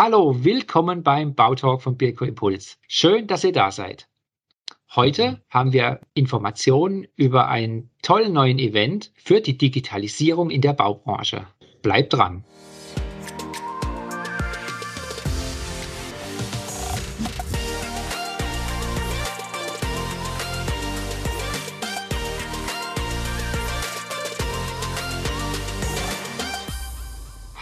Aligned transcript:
Hallo, 0.00 0.44
willkommen 0.44 1.02
beim 1.02 1.34
Bautalk 1.34 1.82
von 1.82 1.96
Birko 1.96 2.24
Impuls. 2.24 2.78
Schön, 2.86 3.26
dass 3.26 3.42
ihr 3.42 3.50
da 3.50 3.72
seid. 3.72 4.06
Heute 4.94 5.42
haben 5.50 5.72
wir 5.72 5.98
Informationen 6.14 7.08
über 7.16 7.48
einen 7.48 7.90
tollen 8.00 8.32
neuen 8.32 8.60
Event 8.60 9.10
für 9.16 9.40
die 9.40 9.58
Digitalisierung 9.58 10.50
in 10.50 10.60
der 10.60 10.72
Baubranche. 10.72 11.48
Bleibt 11.82 12.12
dran. 12.12 12.44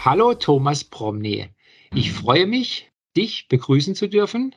Hallo 0.05 0.35
Thomas 0.35 0.83
Promny. 0.83 1.49
Ich 1.93 2.11
freue 2.11 2.47
mich, 2.47 2.91
dich 3.15 3.47
begrüßen 3.47 3.95
zu 3.95 4.07
dürfen 4.07 4.55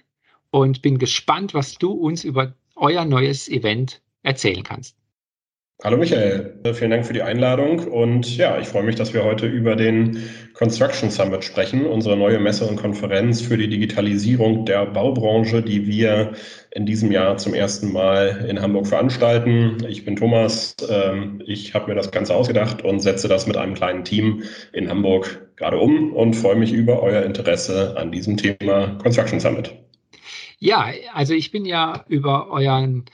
und 0.51 0.83
bin 0.83 0.99
gespannt, 0.99 1.55
was 1.55 1.75
du 1.75 1.93
uns 1.93 2.25
über 2.25 2.55
euer 2.75 3.05
neues 3.05 3.49
Event 3.49 4.03
erzählen 4.23 4.63
kannst. 4.63 4.97
Hallo 5.83 5.97
Michael, 5.97 6.61
vielen 6.75 6.91
Dank 6.91 7.07
für 7.07 7.15
die 7.15 7.23
Einladung 7.23 7.79
und 7.89 8.37
ja, 8.37 8.59
ich 8.59 8.69
freue 8.69 8.83
mich, 8.83 8.97
dass 8.97 9.15
wir 9.15 9.25
heute 9.25 9.47
über 9.47 9.77
den 9.77 10.23
Construction 10.53 11.11
Summit 11.11 11.43
sprechen, 11.43 11.87
unsere 11.87 12.19
neue 12.19 12.39
Messe 12.39 12.67
und 12.67 12.77
Konferenz 12.77 13.41
für 13.41 13.57
die 13.57 13.67
Digitalisierung 13.67 14.67
der 14.67 14.85
Baubranche, 14.85 15.63
die 15.63 15.87
wir 15.87 16.33
in 16.73 16.85
diesem 16.85 17.11
Jahr 17.11 17.39
zum 17.39 17.55
ersten 17.55 17.93
Mal 17.93 18.45
in 18.47 18.61
Hamburg 18.61 18.89
veranstalten. 18.89 19.79
Ich 19.89 20.05
bin 20.05 20.17
Thomas, 20.17 20.77
ähm, 20.91 21.43
ich 21.47 21.73
habe 21.73 21.89
mir 21.89 21.95
das 21.95 22.11
Ganze 22.11 22.35
ausgedacht 22.35 22.85
und 22.85 23.01
setze 23.01 23.27
das 23.27 23.47
mit 23.47 23.57
einem 23.57 23.73
kleinen 23.73 24.05
Team 24.05 24.43
in 24.75 24.91
Hamburg 24.91 25.49
gerade 25.57 25.79
um 25.79 26.13
und 26.13 26.35
freue 26.35 26.57
mich 26.57 26.75
über 26.75 27.03
euer 27.03 27.23
Interesse 27.23 27.95
an 27.97 28.13
diesem 28.13 28.37
Thema 28.37 28.99
Construction 29.03 29.41
Summit. 29.41 29.73
Ja, 30.59 30.91
also 31.15 31.33
ich 31.33 31.51
bin 31.51 31.65
ja 31.65 32.05
über 32.07 32.51
euren 32.51 33.07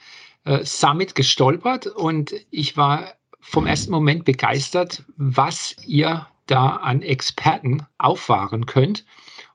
äh, 0.47 0.63
Summit 0.63 1.13
gestolpert 1.13 1.87
und 1.87 2.33
ich 2.51 2.77
war 2.77 3.13
vom 3.41 3.67
ersten 3.67 3.91
Moment 3.91 4.25
begeistert, 4.25 5.03
was 5.17 5.75
ihr 5.85 6.27
da 6.47 6.77
an 6.77 7.01
Experten 7.01 7.85
auffahren 7.97 8.65
könnt. 8.65 9.05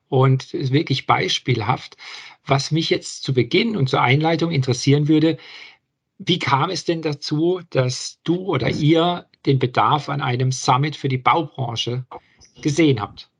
Und 0.09 0.53
ist 0.53 0.73
wirklich 0.73 1.07
beispielhaft. 1.07 1.97
Was 2.45 2.70
mich 2.70 2.91
jetzt 2.91 3.23
zu 3.23 3.33
Beginn 3.33 3.79
und 3.79 3.89
zur 3.89 4.03
Einleitung 4.03 4.51
interessieren 4.51 5.09
würde, 5.09 5.39
wie 6.19 6.39
kam 6.39 6.69
es 6.69 6.85
denn 6.85 7.01
dazu, 7.01 7.63
dass 7.70 8.20
du 8.23 8.37
oder 8.37 8.69
ihr 8.69 9.27
den 9.47 9.59
Bedarf 9.59 10.11
an 10.11 10.20
einem 10.20 10.53
Summit 10.53 10.97
für 10.97 11.09
die 11.09 11.17
Baubranche 11.17 12.05
gesehen 12.61 13.01
habt? 13.01 13.32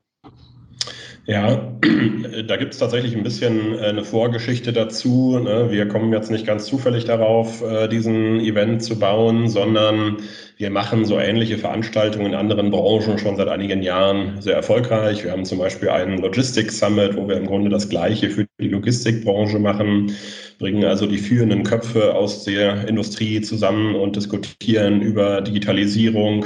Ja, 1.25 1.71
da 2.47 2.57
gibt 2.57 2.73
es 2.73 2.79
tatsächlich 2.79 3.15
ein 3.15 3.23
bisschen 3.23 3.75
äh, 3.75 3.85
eine 3.85 4.03
Vorgeschichte 4.03 4.73
dazu. 4.73 5.39
Ne? 5.39 5.71
Wir 5.71 5.87
kommen 5.87 6.11
jetzt 6.11 6.29
nicht 6.29 6.45
ganz 6.45 6.65
zufällig 6.65 7.05
darauf, 7.05 7.61
äh, 7.61 7.87
diesen 7.87 8.41
Event 8.41 8.83
zu 8.83 8.99
bauen, 8.99 9.47
sondern 9.47 10.17
wir 10.57 10.69
machen 10.69 11.05
so 11.05 11.17
ähnliche 11.17 11.57
Veranstaltungen 11.57 12.27
in 12.27 12.35
anderen 12.35 12.71
Branchen 12.71 13.17
schon 13.17 13.37
seit 13.37 13.47
einigen 13.47 13.81
Jahren 13.81 14.41
sehr 14.41 14.55
erfolgreich. 14.55 15.23
Wir 15.23 15.31
haben 15.31 15.45
zum 15.45 15.59
Beispiel 15.59 15.89
einen 15.89 16.17
Logistics 16.17 16.79
Summit, 16.79 17.15
wo 17.15 17.25
wir 17.25 17.37
im 17.37 17.45
Grunde 17.45 17.69
das 17.69 17.87
Gleiche 17.87 18.29
für 18.29 18.45
die 18.59 18.67
Logistikbranche 18.67 19.59
machen, 19.59 20.11
bringen 20.59 20.83
also 20.83 21.05
die 21.05 21.17
führenden 21.17 21.63
Köpfe 21.63 22.15
aus 22.15 22.43
der 22.43 22.85
Industrie 22.87 23.39
zusammen 23.41 23.95
und 23.95 24.17
diskutieren 24.17 25.01
über 25.01 25.39
Digitalisierung 25.41 26.45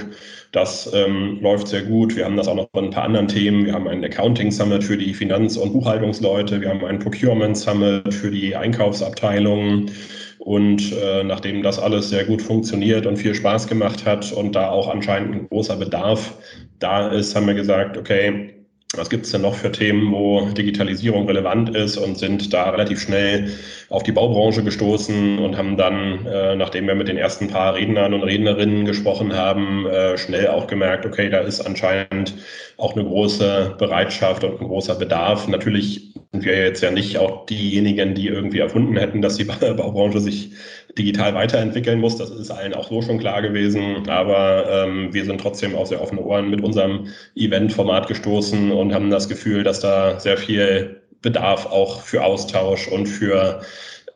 das 0.52 0.92
ähm, 0.94 1.40
läuft 1.42 1.68
sehr 1.68 1.84
gut. 1.84 2.16
Wir 2.16 2.26
haben 2.26 2.38
das 2.38 2.48
auch 2.48 2.56
noch 2.56 2.70
bei 2.70 2.82
ein 2.82 2.90
paar 2.90 3.04
anderen 3.04 3.28
Themen. 3.28 3.66
Wir 3.66 3.74
haben 3.74 3.88
einen 3.88 4.04
Accounting 4.04 4.52
Summit 4.52 4.84
für 4.84 4.98
die 4.98 5.14
Finanz- 5.14 5.58
und 5.58 5.74
Buchhaltungsleute. 5.74 6.62
Wir 6.62 6.70
haben 6.70 6.84
einen 6.86 7.00
Procurement 7.00 7.58
Summit 7.58 8.14
für 8.14 8.32
die 8.32 8.56
Einkaufsabteilungen. 8.56 9.92
Und 10.40 10.94
äh, 10.94 11.24
nachdem 11.24 11.62
das 11.62 11.78
alles 11.78 12.10
sehr 12.10 12.24
gut 12.24 12.42
funktioniert 12.42 13.06
und 13.06 13.18
viel 13.18 13.36
Spaß 13.36 13.68
gemacht 13.68 14.06
hat 14.06 14.32
und 14.32 14.56
da 14.56 14.70
auch 14.70 14.88
anscheinend 14.88 15.36
ein 15.36 15.48
großer 15.50 15.76
Bedarf 15.76 16.36
da 16.80 17.10
ist, 17.10 17.36
haben 17.36 17.48
wir 17.48 17.54
gesagt, 17.54 17.98
okay, 17.98 18.57
was 18.96 19.10
gibt 19.10 19.26
es 19.26 19.32
denn 19.32 19.42
noch 19.42 19.56
für 19.56 19.72
Themen, 19.72 20.12
wo 20.14 20.50
Digitalisierung 20.52 21.28
relevant 21.28 21.76
ist 21.76 21.98
und 21.98 22.18
sind 22.18 22.54
da 22.54 22.70
relativ 22.70 23.02
schnell 23.02 23.52
auf 23.90 24.04
die 24.04 24.14
Baubranche 24.14 24.64
gestoßen 24.64 25.40
und 25.40 25.58
haben 25.58 25.76
dann, 25.76 26.26
äh, 26.26 26.56
nachdem 26.56 26.88
wir 26.88 26.96
mit 26.96 27.10
den 27.10 27.18
ersten 27.18 27.50
paar 27.50 27.76
Rednern 27.76 28.14
und 28.14 28.24
Rednerinnen 28.24 28.86
gesprochen 28.86 29.36
haben, 29.36 29.86
äh, 29.88 30.18
schnell 30.18 30.48
auch 30.48 30.68
gemerkt, 30.68 31.06
okay, 31.06 31.30
da 31.30 31.40
ist 31.40 31.60
anscheinend 31.62 32.36
auch 32.78 32.96
eine 32.96 33.04
große 33.04 33.76
Bereitschaft 33.78 34.46
und 34.46 34.62
ein 34.62 34.68
großer 34.68 34.96
Bedarf. 34.96 35.48
Natürlich 35.50 36.14
sind 36.32 36.46
wir 36.46 36.58
jetzt 36.58 36.82
ja 36.82 36.92
nicht 36.92 37.18
auch 37.18 37.46
diejenigen, 37.46 38.14
die 38.16 38.28
irgendwie 38.28 38.60
erfunden 38.60 38.98
hätten, 38.98 39.22
dass 39.22 39.38
die 39.38 39.44
Baubranche 39.46 40.20
sich 40.20 40.52
digital 40.98 41.34
weiterentwickeln 41.36 42.00
muss. 42.00 42.18
Das 42.18 42.30
ist 42.30 42.52
allen 42.52 42.74
auch 42.74 42.90
so 42.90 43.02
schon 43.02 43.20
klar 43.20 43.42
gewesen. 43.42 44.10
Aber 44.10 44.66
ähm, 44.70 45.14
wir 45.14 45.26
sind 45.26 45.40
trotzdem 45.40 45.76
auf 45.76 45.88
sehr 45.88 46.02
offene 46.02 46.22
Ohren 46.22 46.50
mit 46.50 46.62
unserem 46.62 47.08
Event-Format 47.36 48.08
gestoßen 48.08 48.72
und 48.72 48.94
haben 48.94 49.10
das 49.10 49.30
Gefühl, 49.30 49.64
dass 49.64 49.80
da 49.80 50.20
sehr 50.20 50.38
viel 50.38 51.02
Bedarf 51.22 51.66
auch 51.66 52.02
für 52.02 52.24
Austausch 52.24 52.88
und 52.88 53.08
für 53.08 53.62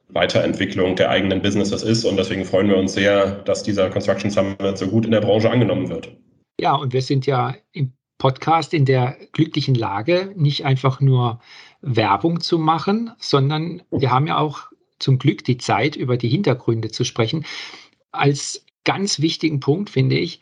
Weiterentwicklung 0.10 0.96
der 0.96 1.10
eigenen 1.10 1.42
Businesses 1.42 1.84
ist. 1.84 2.04
Und 2.06 2.18
deswegen 2.18 2.46
freuen 2.46 2.68
wir 2.68 2.78
uns 2.78 2.94
sehr, 2.94 3.32
dass 3.44 3.64
dieser 3.64 3.90
Construction 3.90 4.30
Summit 4.30 4.78
so 4.78 4.88
gut 4.88 5.06
in 5.06 5.12
der 5.12 5.22
Branche 5.22 5.50
angenommen 5.50 5.90
wird. 5.90 6.12
Ja, 6.60 6.76
und 6.76 6.94
wir 6.94 7.02
sind 7.02 7.26
ja 7.26 7.56
im 7.72 7.94
Podcast 8.18 8.74
in 8.74 8.86
der 8.86 9.16
glücklichen 9.32 9.74
Lage, 9.74 10.32
nicht 10.36 10.64
einfach 10.64 11.02
nur 11.02 11.40
Werbung 11.82 12.42
zu 12.42 12.60
machen, 12.60 13.12
sondern 13.18 13.82
wir 13.92 14.12
haben 14.12 14.28
ja 14.28 14.38
auch 14.38 14.72
zum 15.00 15.18
Glück 15.18 15.44
die 15.44 15.58
Zeit, 15.58 15.96
über 15.96 16.18
die 16.18 16.30
Hintergründe 16.30 16.92
zu 16.92 17.04
sprechen. 17.04 17.46
Als 18.12 18.66
ganz 18.84 19.20
wichtigen 19.20 19.60
Punkt 19.60 19.90
finde 19.90 20.18
ich 20.18 20.40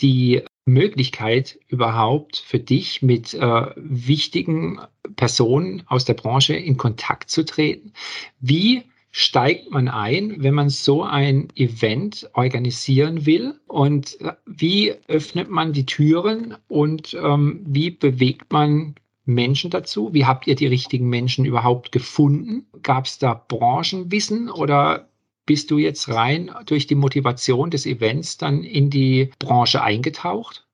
die 0.00 0.42
Möglichkeit 0.64 1.58
überhaupt 1.68 2.36
für 2.36 2.58
dich 2.58 3.02
mit 3.02 3.34
äh, 3.34 3.66
wichtigen 3.76 4.80
Personen 5.16 5.82
aus 5.86 6.04
der 6.04 6.14
Branche 6.14 6.54
in 6.54 6.76
Kontakt 6.76 7.30
zu 7.30 7.44
treten. 7.44 7.92
Wie 8.40 8.82
steigt 9.10 9.70
man 9.70 9.88
ein, 9.88 10.42
wenn 10.42 10.54
man 10.54 10.70
so 10.70 11.02
ein 11.02 11.48
Event 11.56 12.30
organisieren 12.32 13.26
will? 13.26 13.60
Und 13.66 14.20
äh, 14.20 14.32
wie 14.46 14.94
öffnet 15.08 15.50
man 15.50 15.72
die 15.72 15.86
Türen 15.86 16.56
und 16.68 17.14
ähm, 17.14 17.60
wie 17.66 17.90
bewegt 17.90 18.52
man 18.52 18.94
Menschen 19.24 19.70
dazu? 19.70 20.12
Wie 20.12 20.26
habt 20.26 20.46
ihr 20.46 20.54
die 20.54 20.66
richtigen 20.66 21.08
Menschen 21.08 21.44
überhaupt 21.44 21.92
gefunden? 21.92 22.66
Gab 22.82 23.06
es 23.06 23.18
da 23.18 23.34
Branchenwissen 23.34 24.50
oder 24.50 25.08
bist 25.46 25.70
du 25.70 25.78
jetzt 25.78 26.08
rein 26.08 26.50
durch 26.66 26.86
die 26.86 26.94
Motivation 26.94 27.70
des 27.70 27.86
Events 27.86 28.38
dann 28.38 28.62
in 28.62 28.90
die 28.90 29.30
Branche 29.38 29.82
eingetaucht? 29.82 30.66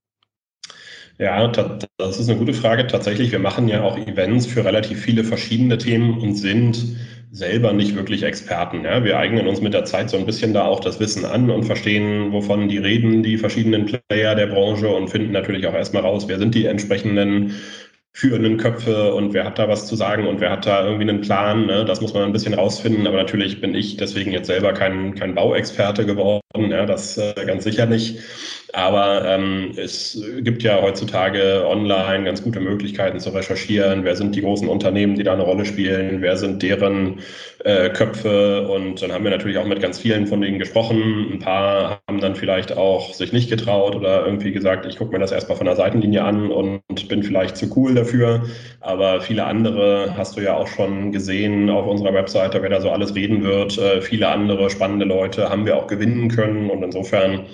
Ja, 1.19 1.49
das 1.49 2.21
ist 2.21 2.29
eine 2.29 2.39
gute 2.39 2.55
Frage. 2.55 2.87
Tatsächlich, 2.87 3.33
wir 3.33 3.41
machen 3.41 3.67
ja 3.67 3.83
auch 3.83 3.99
Events 3.99 4.47
für 4.47 4.65
relativ 4.65 5.01
viele 5.01 5.25
verschiedene 5.25 5.77
Themen 5.77 6.19
und 6.19 6.35
sind 6.35 6.97
selber 7.31 7.73
nicht 7.73 7.97
wirklich 7.97 8.23
Experten. 8.23 8.85
Ja. 8.85 9.05
Wir 9.05 9.19
eignen 9.19 9.49
uns 9.49 9.61
mit 9.61 9.75
der 9.75 9.85
Zeit 9.85 10.11
so 10.11 10.17
ein 10.17 10.27
bisschen 10.27 10.55
da 10.55 10.65
auch 10.65 10.81
das 10.81 11.01
Wissen 11.01 11.25
an 11.25 11.51
und 11.51 11.65
verstehen, 11.65 12.33
wovon 12.33 12.69
die 12.69 12.79
reden, 12.79 13.23
die 13.23 13.37
verschiedenen 13.37 13.87
Player 14.09 14.35
der 14.35 14.47
Branche 14.47 14.89
und 14.89 15.09
finden 15.09 15.33
natürlich 15.33 15.67
auch 15.67 15.75
erstmal 15.75 16.03
raus, 16.03 16.29
wer 16.29 16.39
sind 16.39 16.55
die 16.55 16.67
entsprechenden 16.67 17.55
führenden 18.19 18.57
Köpfe 18.57 19.15
und 19.15 19.33
wer 19.33 19.45
hat 19.45 19.61
da 19.61 19.69
was 19.69 19.87
zu 19.87 19.95
sagen 19.95 20.27
und 20.27 20.41
wer 20.41 20.51
hat 20.51 20.67
da 20.67 20.85
irgendwie 20.85 21.09
einen 21.09 21.21
Plan. 21.21 21.67
Ne? 21.67 21.85
Das 21.85 22.01
muss 22.01 22.15
man 22.15 22.25
ein 22.25 22.33
bisschen 22.33 22.53
rausfinden. 22.53 23.07
Aber 23.07 23.17
natürlich 23.17 23.61
bin 23.61 23.77
ich 23.77 23.97
deswegen 23.97 24.33
jetzt 24.33 24.49
selber 24.49 24.73
kein, 24.73 25.15
kein 25.15 25.37
Bauexperte 25.37 26.05
geworden. 26.05 26.43
Ja? 26.73 26.85
Das 26.85 27.17
äh, 27.17 27.33
ganz 27.47 27.63
sicher 27.63 27.87
nicht. 27.87 28.19
Aber 28.75 29.25
ähm, 29.25 29.73
es 29.77 30.23
gibt 30.41 30.63
ja 30.63 30.81
heutzutage 30.83 31.65
online 31.67 32.25
ganz 32.25 32.43
gute 32.43 32.61
Möglichkeiten 32.61 33.19
zu 33.19 33.31
recherchieren. 33.31 34.05
Wer 34.05 34.15
sind 34.15 34.35
die 34.35 34.43
großen 34.43 34.69
Unternehmen, 34.69 35.15
die 35.15 35.23
da 35.23 35.33
eine 35.33 35.43
Rolle 35.43 35.65
spielen? 35.65 36.21
Wer 36.21 36.37
sind 36.37 36.63
deren 36.63 37.21
äh, 37.65 37.89
Köpfe? 37.89 38.69
Und 38.69 39.01
dann 39.01 39.13
haben 39.13 39.25
wir 39.25 39.31
natürlich 39.31 39.57
auch 39.57 39.65
mit 39.65 39.81
ganz 39.81 39.99
vielen 39.99 40.27
von 40.27 40.43
denen 40.43 40.59
gesprochen. 40.59 41.31
Ein 41.33 41.39
paar 41.39 42.03
haben 42.07 42.21
dann 42.21 42.37
vielleicht 42.37 42.77
auch 42.77 43.15
sich 43.15 43.33
nicht 43.33 43.49
getraut 43.49 43.97
oder 43.97 44.27
irgendwie 44.27 44.53
gesagt, 44.53 44.85
ich 44.85 44.99
gucke 44.99 45.13
mir 45.13 45.19
das 45.19 45.33
erstmal 45.33 45.57
von 45.57 45.67
der 45.67 45.77
Seitenlinie 45.77 46.23
an 46.23 46.51
und 46.51 47.09
bin 47.09 47.23
vielleicht 47.23 47.57
zu 47.57 47.75
cool 47.75 47.95
dafür. 47.95 48.43
Aber 48.81 49.23
viele 49.23 49.45
andere 49.45 50.15
hast 50.15 50.37
du 50.37 50.43
ja 50.43 50.55
auch 50.55 50.67
schon 50.67 51.11
gesehen 51.11 51.71
auf 51.71 51.87
unserer 51.87 52.13
Webseite, 52.13 52.61
wer 52.61 52.69
da 52.69 52.83
so 52.83 52.91
alles 52.91 53.15
reden 53.15 53.45
wird. 53.45 53.79
Äh, 53.79 54.03
viele 54.03 54.29
andere 54.29 54.69
spannende 54.69 55.07
Leute 55.07 55.49
haben 55.49 55.65
wir 55.65 55.77
auch 55.77 55.87
gewinnen 55.87 56.29
können. 56.29 56.69
Und 56.69 56.83
insofern 56.83 57.47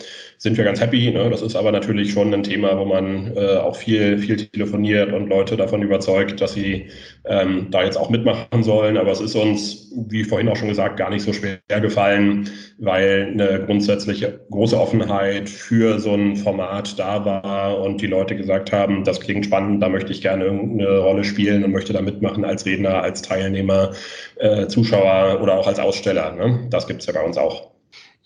sind 0.45 0.59
wir 0.59 0.65
ganz 0.65 0.79
happy. 0.79 1.11
Ne? 1.11 1.31
Das 1.31 1.41
ist 1.41 1.57
aber 1.57 1.73
natürlich 1.73 2.13
schon 2.13 2.33
ein 2.35 2.43
Thema, 2.43 2.79
wo 2.79 2.85
man 2.85 3.35
äh, 3.35 3.57
auch 3.57 3.77
viel, 3.77 4.19
viel 4.19 4.37
telefoniert 4.37 5.11
und 5.11 5.31
Leute 5.31 5.57
davon 5.57 5.81
überzeugt, 5.81 6.39
dass 6.39 6.53
sie 6.53 6.91
ähm, 7.25 7.69
da 7.71 7.83
jetzt 7.83 7.97
auch 7.97 8.11
mitmachen 8.11 8.63
sollen. 8.63 8.99
Aber 8.99 9.11
es 9.11 9.23
ist 9.23 9.35
uns, 9.37 9.91
wie 10.07 10.23
vorhin 10.23 10.51
auch 10.51 10.57
schon 10.57 10.69
gesagt, 10.69 10.99
gar 10.99 11.09
nicht 11.09 11.23
so 11.23 11.33
schwer 11.33 11.61
gefallen, 11.81 12.51
weil 12.77 13.31
eine 13.33 13.65
grundsätzliche 13.65 14.39
große 14.51 14.79
Offenheit 14.79 15.49
für 15.49 15.99
so 15.99 16.13
ein 16.13 16.37
Format 16.37 16.99
da 16.99 17.25
war 17.25 17.81
und 17.81 18.03
die 18.03 18.07
Leute 18.07 18.37
gesagt 18.37 18.71
haben, 18.71 19.03
das 19.03 19.21
klingt 19.21 19.47
spannend, 19.47 19.83
da 19.83 19.89
möchte 19.89 20.13
ich 20.13 20.21
gerne 20.21 20.45
irgendeine 20.45 20.99
Rolle 20.99 21.25
spielen 21.25 21.65
und 21.65 21.73
möchte 21.73 21.95
da 21.95 22.03
mitmachen 22.03 22.45
als 22.45 22.67
Redner, 22.67 23.03
als 23.03 23.23
Teilnehmer, 23.23 23.93
äh, 24.37 24.67
Zuschauer 24.67 25.41
oder 25.43 25.55
auch 25.55 25.67
als 25.67 25.79
Aussteller. 25.79 26.33
Ne? 26.33 26.67
Das 26.69 26.87
gibt 26.87 27.01
es 27.01 27.07
ja 27.07 27.15
bei 27.15 27.25
uns 27.25 27.39
auch. 27.39 27.74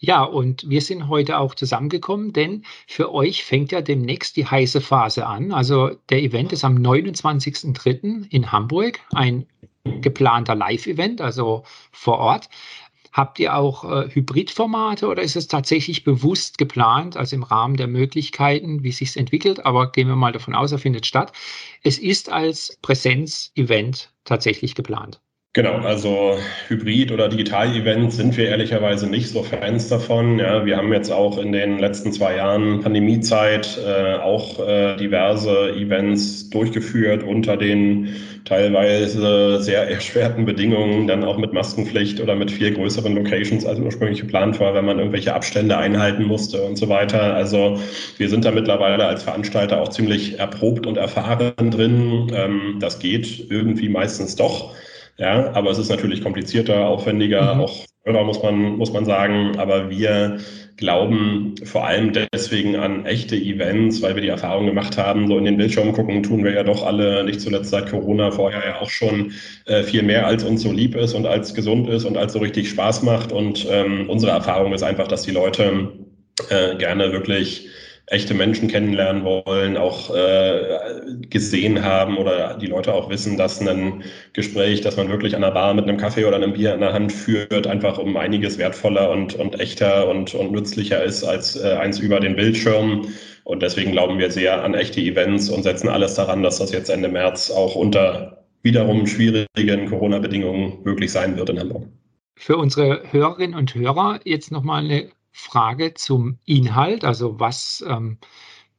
Ja, 0.00 0.22
und 0.22 0.68
wir 0.68 0.80
sind 0.80 1.08
heute 1.08 1.38
auch 1.38 1.54
zusammengekommen, 1.54 2.32
denn 2.32 2.64
für 2.86 3.12
euch 3.12 3.44
fängt 3.44 3.72
ja 3.72 3.80
demnächst 3.80 4.36
die 4.36 4.46
heiße 4.46 4.80
Phase 4.80 5.26
an. 5.26 5.50
Also 5.52 5.90
der 6.10 6.22
Event 6.22 6.52
ist 6.52 6.64
am 6.64 6.76
29.03. 6.76 8.26
in 8.30 8.52
Hamburg, 8.52 9.00
ein 9.12 9.46
geplanter 10.00 10.54
Live-Event, 10.54 11.20
also 11.20 11.64
vor 11.90 12.18
Ort. 12.18 12.48
Habt 13.12 13.40
ihr 13.40 13.56
auch 13.56 13.84
äh, 13.84 14.08
Hybridformate 14.14 15.08
oder 15.08 15.22
ist 15.22 15.34
es 15.34 15.48
tatsächlich 15.48 16.04
bewusst 16.04 16.58
geplant, 16.58 17.16
also 17.16 17.34
im 17.34 17.42
Rahmen 17.42 17.76
der 17.76 17.88
Möglichkeiten, 17.88 18.84
wie 18.84 18.92
sich 18.92 19.16
entwickelt? 19.16 19.66
Aber 19.66 19.90
gehen 19.90 20.06
wir 20.06 20.14
mal 20.14 20.32
davon 20.32 20.54
aus, 20.54 20.70
er 20.70 20.78
findet 20.78 21.06
statt. 21.06 21.32
Es 21.82 21.98
ist 21.98 22.30
als 22.30 22.78
Präsenzevent 22.82 24.12
tatsächlich 24.24 24.76
geplant. 24.76 25.20
Genau, 25.54 25.78
also 25.78 26.36
Hybrid- 26.68 27.10
oder 27.10 27.28
Digital-Events 27.28 28.16
sind 28.16 28.36
wir 28.36 28.48
ehrlicherweise 28.48 29.08
nicht 29.08 29.30
so 29.30 29.42
Fans 29.42 29.88
davon. 29.88 30.38
Ja, 30.38 30.64
wir 30.66 30.76
haben 30.76 30.92
jetzt 30.92 31.10
auch 31.10 31.38
in 31.38 31.52
den 31.52 31.78
letzten 31.78 32.12
zwei 32.12 32.36
Jahren 32.36 32.80
Pandemiezeit 32.80 33.78
äh, 33.84 34.16
auch 34.18 34.60
äh, 34.60 34.96
diverse 34.96 35.70
Events 35.72 36.50
durchgeführt 36.50 37.22
unter 37.24 37.56
den 37.56 38.14
teilweise 38.44 39.60
sehr 39.62 39.88
erschwerten 39.90 40.44
Bedingungen, 40.44 41.06
dann 41.08 41.24
auch 41.24 41.38
mit 41.38 41.52
Maskenpflicht 41.54 42.20
oder 42.20 42.36
mit 42.36 42.50
viel 42.50 42.72
größeren 42.74 43.16
Locations 43.16 43.64
als 43.64 43.80
ursprünglich 43.80 44.20
geplant 44.20 44.60
war, 44.60 44.74
wenn 44.74 44.84
man 44.84 44.98
irgendwelche 44.98 45.34
Abstände 45.34 45.76
einhalten 45.78 46.24
musste 46.24 46.62
und 46.62 46.76
so 46.76 46.88
weiter. 46.88 47.34
Also 47.34 47.80
wir 48.18 48.28
sind 48.28 48.44
da 48.44 48.50
mittlerweile 48.52 49.06
als 49.06 49.22
Veranstalter 49.24 49.80
auch 49.80 49.88
ziemlich 49.88 50.38
erprobt 50.38 50.86
und 50.86 50.98
erfahren 50.98 51.70
drin. 51.70 52.30
Ähm, 52.34 52.76
das 52.80 52.98
geht 52.98 53.50
irgendwie 53.50 53.88
meistens 53.88 54.36
doch. 54.36 54.74
Ja, 55.18 55.52
aber 55.54 55.70
es 55.70 55.78
ist 55.78 55.90
natürlich 55.90 56.22
komplizierter, 56.22 56.86
aufwendiger, 56.86 57.54
mhm. 57.54 57.60
auch 57.62 57.84
teurer, 58.04 58.24
muss 58.24 58.42
man, 58.42 58.76
muss 58.76 58.92
man 58.92 59.04
sagen. 59.04 59.58
Aber 59.58 59.90
wir 59.90 60.38
glauben 60.76 61.56
vor 61.64 61.86
allem 61.86 62.12
deswegen 62.32 62.76
an 62.76 63.04
echte 63.04 63.34
Events, 63.34 64.00
weil 64.00 64.14
wir 64.14 64.22
die 64.22 64.28
Erfahrung 64.28 64.66
gemacht 64.66 64.96
haben, 64.96 65.26
so 65.26 65.36
in 65.36 65.44
den 65.44 65.56
Bildschirmen 65.56 65.92
gucken 65.92 66.22
tun 66.22 66.44
wir 66.44 66.52
ja 66.52 66.62
doch 66.62 66.86
alle, 66.86 67.24
nicht 67.24 67.40
zuletzt 67.40 67.70
seit 67.70 67.90
Corona, 67.90 68.30
vorher 68.30 68.64
ja 68.64 68.80
auch 68.80 68.90
schon 68.90 69.32
äh, 69.66 69.82
viel 69.82 70.04
mehr, 70.04 70.24
als 70.24 70.44
uns 70.44 70.62
so 70.62 70.70
lieb 70.70 70.94
ist 70.94 71.14
und 71.14 71.26
als 71.26 71.52
gesund 71.52 71.88
ist 71.88 72.04
und 72.04 72.16
als 72.16 72.32
so 72.32 72.38
richtig 72.38 72.70
Spaß 72.70 73.02
macht. 73.02 73.32
Und 73.32 73.66
ähm, 73.68 74.08
unsere 74.08 74.30
Erfahrung 74.30 74.72
ist 74.72 74.84
einfach, 74.84 75.08
dass 75.08 75.22
die 75.22 75.32
Leute 75.32 75.94
äh, 76.48 76.76
gerne 76.76 77.10
wirklich 77.10 77.68
echte 78.10 78.34
Menschen 78.34 78.68
kennenlernen 78.68 79.24
wollen, 79.24 79.76
auch 79.76 80.14
äh, 80.14 80.78
gesehen 81.28 81.84
haben 81.84 82.16
oder 82.16 82.54
die 82.54 82.66
Leute 82.66 82.94
auch 82.94 83.10
wissen, 83.10 83.36
dass 83.36 83.60
ein 83.60 84.02
Gespräch, 84.32 84.80
das 84.80 84.96
man 84.96 85.08
wirklich 85.08 85.34
an 85.34 85.42
der 85.42 85.50
Bar 85.50 85.74
mit 85.74 85.84
einem 85.84 85.98
Kaffee 85.98 86.24
oder 86.24 86.36
einem 86.36 86.54
Bier 86.54 86.74
in 86.74 86.80
der 86.80 86.92
Hand 86.92 87.12
führt, 87.12 87.66
einfach 87.66 87.98
um 87.98 88.16
einiges 88.16 88.58
wertvoller 88.58 89.10
und, 89.10 89.34
und 89.34 89.60
echter 89.60 90.08
und, 90.08 90.34
und 90.34 90.52
nützlicher 90.52 91.02
ist 91.02 91.24
als 91.24 91.56
äh, 91.56 91.74
eins 91.74 91.98
über 91.98 92.20
den 92.20 92.36
Bildschirm. 92.36 93.08
Und 93.44 93.62
deswegen 93.62 93.92
glauben 93.92 94.18
wir 94.18 94.30
sehr 94.30 94.62
an 94.62 94.74
echte 94.74 95.00
Events 95.00 95.48
und 95.48 95.62
setzen 95.62 95.88
alles 95.88 96.14
daran, 96.14 96.42
dass 96.42 96.58
das 96.58 96.72
jetzt 96.72 96.90
Ende 96.90 97.08
März 97.08 97.50
auch 97.50 97.74
unter 97.74 98.44
wiederum 98.62 99.06
schwierigen 99.06 99.88
Corona-Bedingungen 99.88 100.78
möglich 100.84 101.12
sein 101.12 101.36
wird 101.36 101.50
in 101.50 101.60
Hamburg. 101.60 101.86
Für 102.36 102.56
unsere 102.56 103.02
Hörerinnen 103.10 103.56
und 103.56 103.74
Hörer 103.74 104.20
jetzt 104.24 104.52
nochmal 104.52 104.84
eine 104.84 105.08
Frage 105.38 105.94
zum 105.94 106.38
Inhalt, 106.44 107.04
also 107.04 107.38
was 107.38 107.84
ähm, 107.86 108.18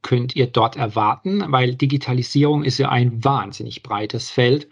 könnt 0.02 0.36
ihr 0.36 0.46
dort 0.46 0.76
erwarten, 0.76 1.42
weil 1.48 1.74
Digitalisierung 1.74 2.64
ist 2.64 2.78
ja 2.78 2.90
ein 2.90 3.24
wahnsinnig 3.24 3.82
breites 3.82 4.30
Feld. 4.30 4.68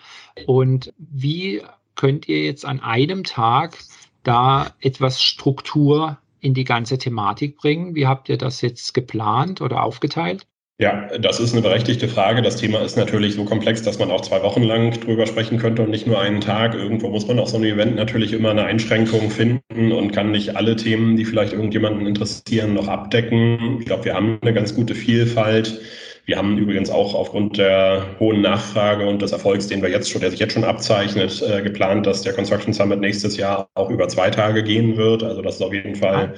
Und 0.47 0.93
wie 0.99 1.63
könnt 1.95 2.29
ihr 2.29 2.45
jetzt 2.45 2.65
an 2.65 2.81
einem 2.81 3.25
Tag 3.25 3.79
da 4.23 4.75
etwas 4.81 5.23
Struktur 5.23 6.19
in 6.41 6.55
die 6.55 6.65
ganze 6.65 6.99
Thematik 6.99 7.57
bringen? 7.57 7.95
Wie 7.95 8.07
habt 8.07 8.29
ihr 8.29 8.39
das 8.39 8.61
jetzt 8.61 8.95
geplant 8.95 9.61
oder 9.61 9.83
aufgeteilt? 9.83 10.47
Ja, 10.81 11.09
das 11.19 11.41
ist 11.41 11.55
eine 11.55 11.63
berechtigte 11.63 12.07
Frage. 12.07 12.41
Das 12.41 12.55
Thema 12.55 12.81
ist 12.83 12.97
natürlich 12.97 13.35
so 13.35 13.45
komplex, 13.45 13.83
dass 13.83 13.99
man 13.99 14.13
auch 14.13 14.21
zwei 14.21 14.41
Wochen 14.45 14.63
lang 14.63 14.93
drüber 15.01 15.27
sprechen 15.27 15.59
könnte 15.59 15.83
und 15.83 15.91
nicht 15.91 16.07
nur 16.07 16.21
einen 16.21 16.41
Tag. 16.41 16.75
Irgendwo 16.75 17.09
muss 17.09 17.27
man 17.27 17.41
auf 17.41 17.49
so 17.49 17.57
einem 17.57 17.65
Event 17.65 17.97
natürlich 17.97 18.33
immer 18.33 18.51
eine 18.51 18.63
Einschränkung 18.63 19.29
finden 19.29 19.91
und 19.91 20.13
kann 20.13 20.31
nicht 20.31 20.57
alle 20.57 20.77
Themen, 20.77 21.17
die 21.17 21.25
vielleicht 21.25 21.53
irgendjemanden 21.53 22.07
interessieren, 22.07 22.75
noch 22.75 22.87
abdecken. 22.87 23.79
Ich 23.81 23.87
glaube, 23.87 24.05
wir 24.05 24.15
haben 24.15 24.39
eine 24.41 24.55
ganz 24.55 24.73
gute 24.73 24.95
Vielfalt. 24.95 25.81
Wir 26.27 26.37
haben 26.37 26.59
übrigens 26.59 26.91
auch 26.91 27.13
aufgrund 27.15 27.59
der 27.59 28.05
hohen 28.21 28.43
Nachfrage 28.43 29.09
und 29.09 29.21
des 29.21 29.33
Erfolgs, 29.33 29.67
den 29.67 29.83
wir 29.83 29.89
jetzt 29.89 30.09
schon, 30.11 30.21
der 30.21 30.31
sich 30.31 30.39
jetzt 30.39 30.53
schon 30.53 30.63
abzeichnet, 30.63 31.43
äh, 31.43 31.61
geplant, 31.61 32.07
dass 32.07 32.23
der 32.23 32.35
Construction 32.35 32.73
Summit 32.73 33.01
nächstes 33.01 33.37
Jahr 33.37 33.69
auch 33.75 33.91
über 33.91 34.07
zwei 34.07 34.31
Tage 34.31 34.63
gehen 34.63 34.97
wird. 34.97 35.25
Also 35.25 35.43
das 35.43 35.57
ist 35.57 35.63
auf 35.63 35.73
jeden 35.73 35.97
Fall 35.97 36.35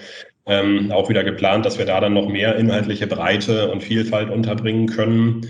ähm, 0.47 0.91
auch 0.91 1.09
wieder 1.09 1.25
geplant, 1.25 1.67
dass 1.67 1.79
wir 1.79 1.87
da 1.87 2.01
dann 2.01 2.15
noch 2.15 2.29
mehr 2.29 2.57
inhaltliche 2.57 3.07
Breite 3.07 3.71
und 3.71 3.83
Vielfalt 3.83 4.31
unterbringen 4.31 4.87
können. 4.87 5.47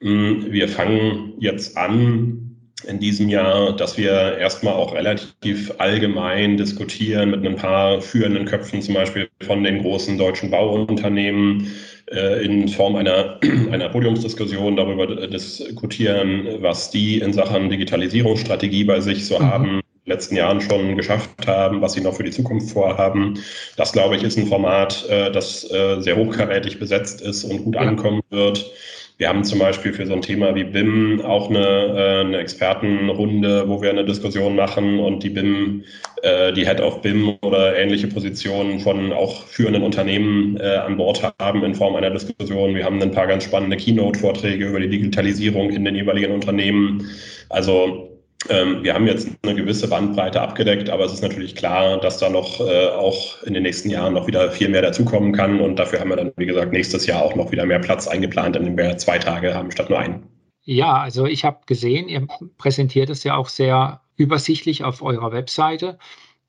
Mm, 0.00 0.50
wir 0.50 0.68
fangen 0.68 1.34
jetzt 1.38 1.76
an, 1.76 2.52
in 2.86 2.98
diesem 2.98 3.28
Jahr, 3.28 3.76
dass 3.76 3.96
wir 3.96 4.38
erstmal 4.38 4.74
auch 4.74 4.94
relativ 4.94 5.72
allgemein 5.78 6.56
diskutieren 6.56 7.30
mit 7.30 7.46
ein 7.46 7.56
paar 7.56 8.00
führenden 8.00 8.44
Köpfen, 8.44 8.82
zum 8.82 8.94
Beispiel 8.94 9.28
von 9.42 9.62
den 9.62 9.82
großen 9.82 10.18
deutschen 10.18 10.50
Bauunternehmen, 10.50 11.68
äh, 12.10 12.44
in 12.44 12.68
Form 12.68 12.96
einer, 12.96 13.38
einer 13.70 13.88
Podiumsdiskussion 13.88 14.76
darüber 14.76 15.06
diskutieren, 15.26 16.46
was 16.60 16.90
die 16.90 17.18
in 17.18 17.32
Sachen 17.32 17.70
Digitalisierungsstrategie 17.70 18.84
bei 18.84 19.00
sich 19.00 19.26
so 19.26 19.38
mhm. 19.38 19.46
haben, 19.46 19.80
letzten 20.04 20.36
Jahren 20.36 20.60
schon 20.60 20.96
geschafft 20.96 21.46
haben, 21.46 21.80
was 21.80 21.92
sie 21.92 22.00
noch 22.00 22.14
für 22.14 22.24
die 22.24 22.30
Zukunft 22.30 22.72
vorhaben. 22.72 23.38
Das, 23.76 23.92
glaube 23.92 24.16
ich, 24.16 24.22
ist 24.22 24.36
ein 24.36 24.46
Format, 24.46 25.08
äh, 25.08 25.30
das 25.30 25.70
äh, 25.70 26.00
sehr 26.00 26.16
hochkarätig 26.16 26.78
besetzt 26.78 27.20
ist 27.20 27.44
und 27.44 27.64
gut 27.64 27.76
ankommen 27.76 28.22
wird. 28.30 28.72
Wir 29.18 29.28
haben 29.28 29.44
zum 29.44 29.60
Beispiel 29.60 29.92
für 29.92 30.04
so 30.04 30.14
ein 30.14 30.22
Thema 30.22 30.54
wie 30.56 30.64
BIM 30.64 31.20
auch 31.20 31.48
eine, 31.48 31.60
äh, 31.60 32.20
eine 32.20 32.38
Expertenrunde, 32.38 33.68
wo 33.68 33.80
wir 33.80 33.90
eine 33.90 34.04
Diskussion 34.04 34.56
machen 34.56 34.98
und 34.98 35.22
die 35.22 35.30
BIM, 35.30 35.84
die 36.24 36.64
Head 36.64 36.80
of 36.80 37.02
BIM 37.02 37.36
oder 37.42 37.76
ähnliche 37.76 38.06
Positionen 38.06 38.78
von 38.78 39.12
auch 39.12 39.44
führenden 39.48 39.82
Unternehmen 39.82 40.56
an 40.60 40.96
Bord 40.96 41.20
haben 41.40 41.64
in 41.64 41.74
Form 41.74 41.96
einer 41.96 42.10
Diskussion. 42.10 42.76
Wir 42.76 42.84
haben 42.84 43.02
ein 43.02 43.10
paar 43.10 43.26
ganz 43.26 43.42
spannende 43.42 43.76
Keynote-Vorträge 43.76 44.68
über 44.68 44.78
die 44.78 44.88
Digitalisierung 44.88 45.70
in 45.70 45.84
den 45.84 45.96
jeweiligen 45.96 46.30
Unternehmen. 46.30 47.10
Also 47.48 48.11
wir 48.48 48.94
haben 48.94 49.06
jetzt 49.06 49.28
eine 49.42 49.54
gewisse 49.54 49.88
Bandbreite 49.88 50.40
abgedeckt, 50.40 50.90
aber 50.90 51.04
es 51.04 51.12
ist 51.12 51.22
natürlich 51.22 51.54
klar, 51.54 52.00
dass 52.00 52.18
da 52.18 52.28
noch 52.28 52.60
äh, 52.60 52.88
auch 52.88 53.40
in 53.44 53.54
den 53.54 53.62
nächsten 53.62 53.88
Jahren 53.88 54.14
noch 54.14 54.26
wieder 54.26 54.50
viel 54.50 54.68
mehr 54.68 54.82
dazukommen 54.82 55.32
kann. 55.32 55.60
Und 55.60 55.76
dafür 55.76 56.00
haben 56.00 56.10
wir 56.10 56.16
dann, 56.16 56.32
wie 56.36 56.46
gesagt, 56.46 56.72
nächstes 56.72 57.06
Jahr 57.06 57.22
auch 57.22 57.36
noch 57.36 57.52
wieder 57.52 57.64
mehr 57.66 57.78
Platz 57.78 58.08
eingeplant, 58.08 58.56
indem 58.56 58.76
wir 58.76 58.96
zwei 58.98 59.18
Tage 59.18 59.54
haben 59.54 59.70
statt 59.70 59.90
nur 59.90 59.98
einen. 59.98 60.26
Ja, 60.64 60.94
also 60.94 61.26
ich 61.26 61.44
habe 61.44 61.60
gesehen, 61.66 62.08
ihr 62.08 62.26
präsentiert 62.58 63.10
es 63.10 63.24
ja 63.24 63.36
auch 63.36 63.48
sehr 63.48 64.00
übersichtlich 64.16 64.84
auf 64.84 65.02
eurer 65.02 65.32
Webseite, 65.32 65.98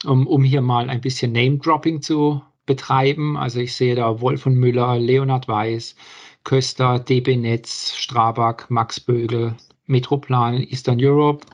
um, 0.06 0.28
um 0.28 0.44
hier 0.44 0.62
mal 0.62 0.90
ein 0.90 1.02
bisschen 1.02 1.32
Name-Dropping 1.32 2.02
zu 2.02 2.42
betreiben. 2.66 3.38
Also 3.38 3.60
ich 3.60 3.76
sehe 3.76 3.96
da 3.96 4.22
Wolf 4.22 4.46
und 4.46 4.56
Müller, 4.56 4.98
Leonhard 5.00 5.48
Weiß, 5.48 5.96
Köster, 6.44 7.00
DB 7.00 7.38
Netz, 7.38 7.96
Strabag, 7.96 8.70
Max 8.70 9.00
Bögel, 9.00 9.56
Metroplan, 9.86 10.62
Eastern 10.64 11.00
Europe, 11.02 11.46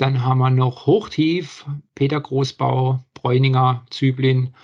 dann 0.00 0.24
haben 0.24 0.38
wir 0.38 0.50
noch 0.50 0.86
Hochtief, 0.86 1.66
Peter 1.94 2.20
Großbau, 2.20 3.04
Bräuninger, 3.12 3.84
Züblin, 3.90 4.54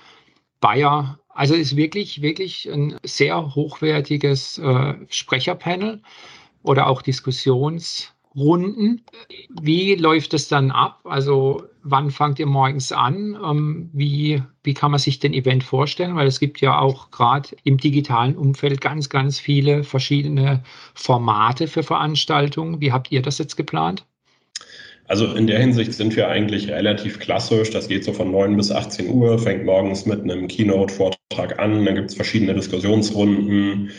Bayer. 0.60 1.18
Also 1.28 1.54
ist 1.54 1.76
wirklich, 1.76 2.22
wirklich 2.22 2.66
ein 2.72 2.96
sehr 3.02 3.54
hochwertiges 3.54 4.56
äh, 4.56 4.94
Sprecherpanel 5.10 6.00
oder 6.62 6.86
auch 6.86 7.02
Diskussionsrunden. 7.02 9.04
Wie 9.60 9.96
läuft 9.96 10.32
es 10.32 10.48
dann 10.48 10.70
ab? 10.70 11.00
Also 11.04 11.64
wann 11.82 12.10
fangt 12.10 12.38
ihr 12.38 12.46
morgens 12.46 12.92
an? 12.92 13.38
Ähm, 13.44 13.90
wie, 13.92 14.42
wie 14.62 14.72
kann 14.72 14.90
man 14.90 15.00
sich 15.00 15.18
den 15.18 15.34
Event 15.34 15.64
vorstellen? 15.64 16.16
Weil 16.16 16.28
es 16.28 16.40
gibt 16.40 16.62
ja 16.62 16.78
auch 16.78 17.10
gerade 17.10 17.54
im 17.62 17.76
digitalen 17.76 18.38
Umfeld 18.38 18.80
ganz, 18.80 19.10
ganz 19.10 19.38
viele 19.38 19.84
verschiedene 19.84 20.62
Formate 20.94 21.68
für 21.68 21.82
Veranstaltungen. 21.82 22.80
Wie 22.80 22.92
habt 22.92 23.12
ihr 23.12 23.20
das 23.20 23.36
jetzt 23.36 23.56
geplant? 23.56 24.06
Also 25.08 25.34
in 25.34 25.46
der 25.46 25.58
Hinsicht 25.58 25.92
sind 25.94 26.16
wir 26.16 26.28
eigentlich 26.28 26.68
relativ 26.68 27.18
klassisch. 27.20 27.70
Das 27.70 27.88
geht 27.88 28.04
so 28.04 28.12
von 28.12 28.30
9 28.30 28.56
bis 28.56 28.72
18 28.72 29.08
Uhr, 29.08 29.38
fängt 29.38 29.64
morgens 29.64 30.06
mit 30.06 30.22
einem 30.22 30.48
Keynote-Vortrag 30.48 31.58
an, 31.58 31.84
dann 31.84 31.94
gibt 31.94 32.10
es 32.10 32.16
verschiedene 32.16 32.54
Diskussionsrunden 32.54 33.90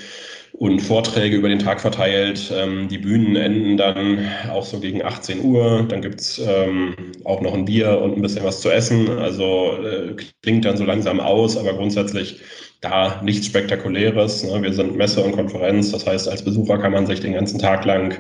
und 0.54 0.80
Vorträge 0.80 1.38
über 1.38 1.50
den 1.50 1.60
Tag 1.60 1.80
verteilt. 1.80 2.52
Ähm, 2.54 2.88
die 2.88 2.98
Bühnen 2.98 3.36
enden 3.36 3.78
dann 3.78 4.28
auch 4.50 4.66
so 4.66 4.80
gegen 4.80 5.04
18 5.04 5.44
Uhr. 5.44 5.86
Dann 5.88 6.02
gibt's 6.02 6.42
ähm, 6.44 6.96
auch 7.26 7.42
noch 7.42 7.54
ein 7.54 7.66
Bier 7.66 8.00
und 8.02 8.16
ein 8.18 8.22
bisschen 8.22 8.44
was 8.44 8.62
zu 8.62 8.72
essen. 8.72 9.08
Also 9.20 9.78
äh, 9.84 10.16
klingt 10.42 10.66
dann 10.66 10.78
so 10.78 10.84
langsam 10.84 11.20
aus, 11.20 11.58
aber 11.58 11.74
grundsätzlich 11.74 12.42
da 12.82 13.22
nichts 13.24 13.48
Spektakuläres. 13.48 14.44
Ne? 14.44 14.62
Wir 14.62 14.74
sind 14.74 14.96
Messe 14.96 15.22
und 15.22 15.32
Konferenz, 15.32 15.92
das 15.92 16.06
heißt, 16.06 16.30
als 16.30 16.44
Besucher 16.44 16.78
kann 16.78 16.92
man 16.92 17.08
sich 17.08 17.20
den 17.20 17.34
ganzen 17.34 17.60
Tag 17.60 17.86
lang 17.86 18.18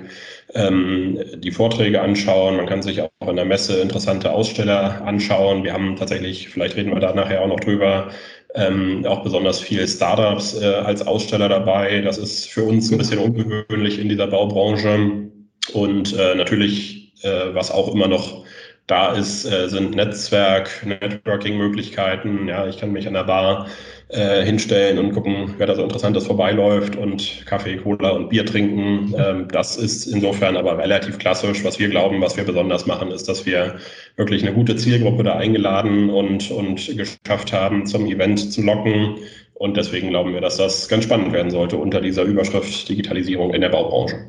ähm, 0.55 1.19
die 1.37 1.51
Vorträge 1.51 2.01
anschauen. 2.01 2.57
Man 2.57 2.65
kann 2.65 2.81
sich 2.81 3.01
auch 3.01 3.09
in 3.27 3.35
der 3.35 3.45
Messe 3.45 3.79
interessante 3.81 4.31
Aussteller 4.31 5.01
anschauen. 5.05 5.63
Wir 5.63 5.73
haben 5.73 5.95
tatsächlich, 5.95 6.49
vielleicht 6.49 6.75
reden 6.75 6.91
wir 6.91 6.99
da 6.99 7.13
nachher 7.13 7.41
auch 7.41 7.47
noch 7.47 7.59
drüber, 7.59 8.09
ähm, 8.55 9.05
auch 9.05 9.23
besonders 9.23 9.59
viele 9.59 9.87
Startups 9.87 10.59
äh, 10.59 10.65
als 10.65 11.05
Aussteller 11.05 11.49
dabei. 11.49 12.01
Das 12.01 12.17
ist 12.17 12.49
für 12.49 12.63
uns 12.63 12.91
ein 12.91 12.97
bisschen 12.97 13.19
ungewöhnlich 13.19 13.99
in 13.99 14.09
dieser 14.09 14.27
Baubranche. 14.27 15.29
Und 15.73 16.17
äh, 16.17 16.33
natürlich, 16.33 17.13
äh, 17.23 17.53
was 17.53 17.71
auch 17.71 17.93
immer 17.93 18.07
noch 18.07 18.46
da 18.87 19.11
ist, 19.11 19.45
äh, 19.45 19.67
sind 19.67 19.95
Netzwerk, 19.95 20.85
Networking-Möglichkeiten. 20.85 22.47
Ja, 22.47 22.67
ich 22.67 22.77
kann 22.77 22.93
mich 22.93 23.05
an 23.05 23.13
der 23.13 23.25
Bar 23.25 23.67
äh, 24.07 24.45
hinstellen 24.45 24.97
und 24.97 25.11
gucken, 25.11 25.55
wer 25.57 25.67
da 25.67 25.75
so 25.75 25.83
Interessantes 25.83 26.25
vorbeiläuft 26.25 26.95
und 26.95 27.45
Kaffee, 27.45 27.75
Cola 27.75 28.11
und 28.11 28.29
Bier 28.29 28.45
trinken. 28.45 29.13
Ähm, 29.17 29.47
das 29.51 29.75
ist 29.75 30.05
insofern 30.07 30.55
aber 30.55 30.77
relativ 30.77 31.19
klassisch. 31.19 31.65
Was 31.65 31.79
wir 31.79 31.89
glauben, 31.89 32.21
was 32.21 32.37
wir 32.37 32.45
besonders 32.45 32.85
machen, 32.85 33.11
ist, 33.11 33.27
dass 33.27 33.45
wir 33.45 33.75
wirklich 34.15 34.41
eine 34.43 34.53
gute 34.53 34.77
Zielgruppe 34.77 35.23
da 35.23 35.35
eingeladen 35.35 36.09
und, 36.09 36.49
und 36.49 36.95
geschafft 36.95 37.51
haben, 37.51 37.85
zum 37.85 38.05
Event 38.05 38.53
zu 38.53 38.61
locken. 38.61 39.17
Und 39.53 39.75
deswegen 39.75 40.11
glauben 40.11 40.33
wir, 40.33 40.39
dass 40.41 40.55
das 40.55 40.87
ganz 40.87 41.03
spannend 41.03 41.33
werden 41.33 41.51
sollte 41.51 41.75
unter 41.75 41.99
dieser 41.99 42.23
Überschrift 42.23 42.87
Digitalisierung 42.87 43.53
in 43.53 43.61
der 43.61 43.69
Baubranche. 43.69 44.27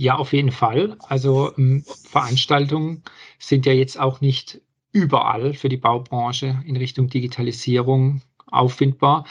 Ja, 0.00 0.16
auf 0.16 0.32
jeden 0.32 0.50
Fall. 0.50 0.96
Also 1.10 1.52
ähm, 1.58 1.84
Veranstaltungen 2.04 3.02
sind 3.38 3.66
ja 3.66 3.74
jetzt 3.74 4.00
auch 4.00 4.22
nicht 4.22 4.62
überall 4.92 5.52
für 5.52 5.68
die 5.68 5.76
Baubranche 5.76 6.62
in 6.64 6.74
Richtung 6.78 7.10
Digitalisierung 7.10 8.22
auffindbar. 8.46 9.26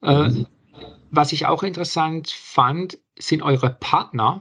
Mhm. 0.00 0.46
Was 1.10 1.32
ich 1.32 1.44
auch 1.44 1.62
interessant 1.62 2.30
fand, 2.30 2.96
sind 3.18 3.42
eure 3.42 3.68
Partner. 3.68 4.40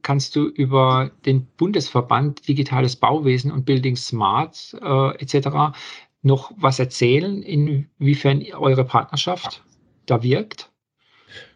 Kannst 0.00 0.36
du 0.36 0.46
über 0.46 1.10
den 1.26 1.48
Bundesverband 1.58 2.48
Digitales 2.48 2.96
Bauwesen 2.96 3.52
und 3.52 3.66
Building 3.66 3.96
Smart 3.96 4.74
äh, 4.80 5.16
etc. 5.18 5.76
noch 6.22 6.50
was 6.56 6.78
erzählen, 6.78 7.42
inwiefern 7.42 8.42
eure 8.54 8.86
Partnerschaft 8.86 9.62
da 10.06 10.22
wirkt? 10.22 10.70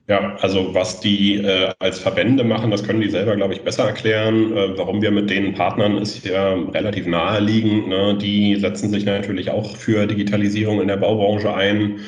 Ja, 0.09 0.37
also 0.41 0.75
was 0.75 1.01
die 1.01 1.37
äh, 1.37 1.71
als 1.81 1.99
Verbände 1.99 2.43
machen, 2.43 2.71
das 2.71 2.83
können 2.83 3.03
die 3.03 3.11
selber, 3.11 3.37
glaube 3.37 3.53
ich, 3.53 3.61
besser 3.63 3.85
erklären. 3.85 4.57
Äh, 4.57 4.79
warum 4.79 5.03
wir 5.03 5.11
mit 5.11 5.29
den 5.29 5.53
Partnern 5.53 5.99
ist 5.99 6.25
ja 6.25 6.55
relativ 6.55 7.07
naheliegend. 7.07 7.89
Ne? 7.89 8.17
Die 8.17 8.57
setzen 8.57 8.89
sich 8.89 9.05
natürlich 9.05 9.51
auch 9.51 9.77
für 9.77 10.07
Digitalisierung 10.07 10.81
in 10.81 10.89
der 10.89 10.97
Baubranche 10.97 11.53
ein. 11.53 12.01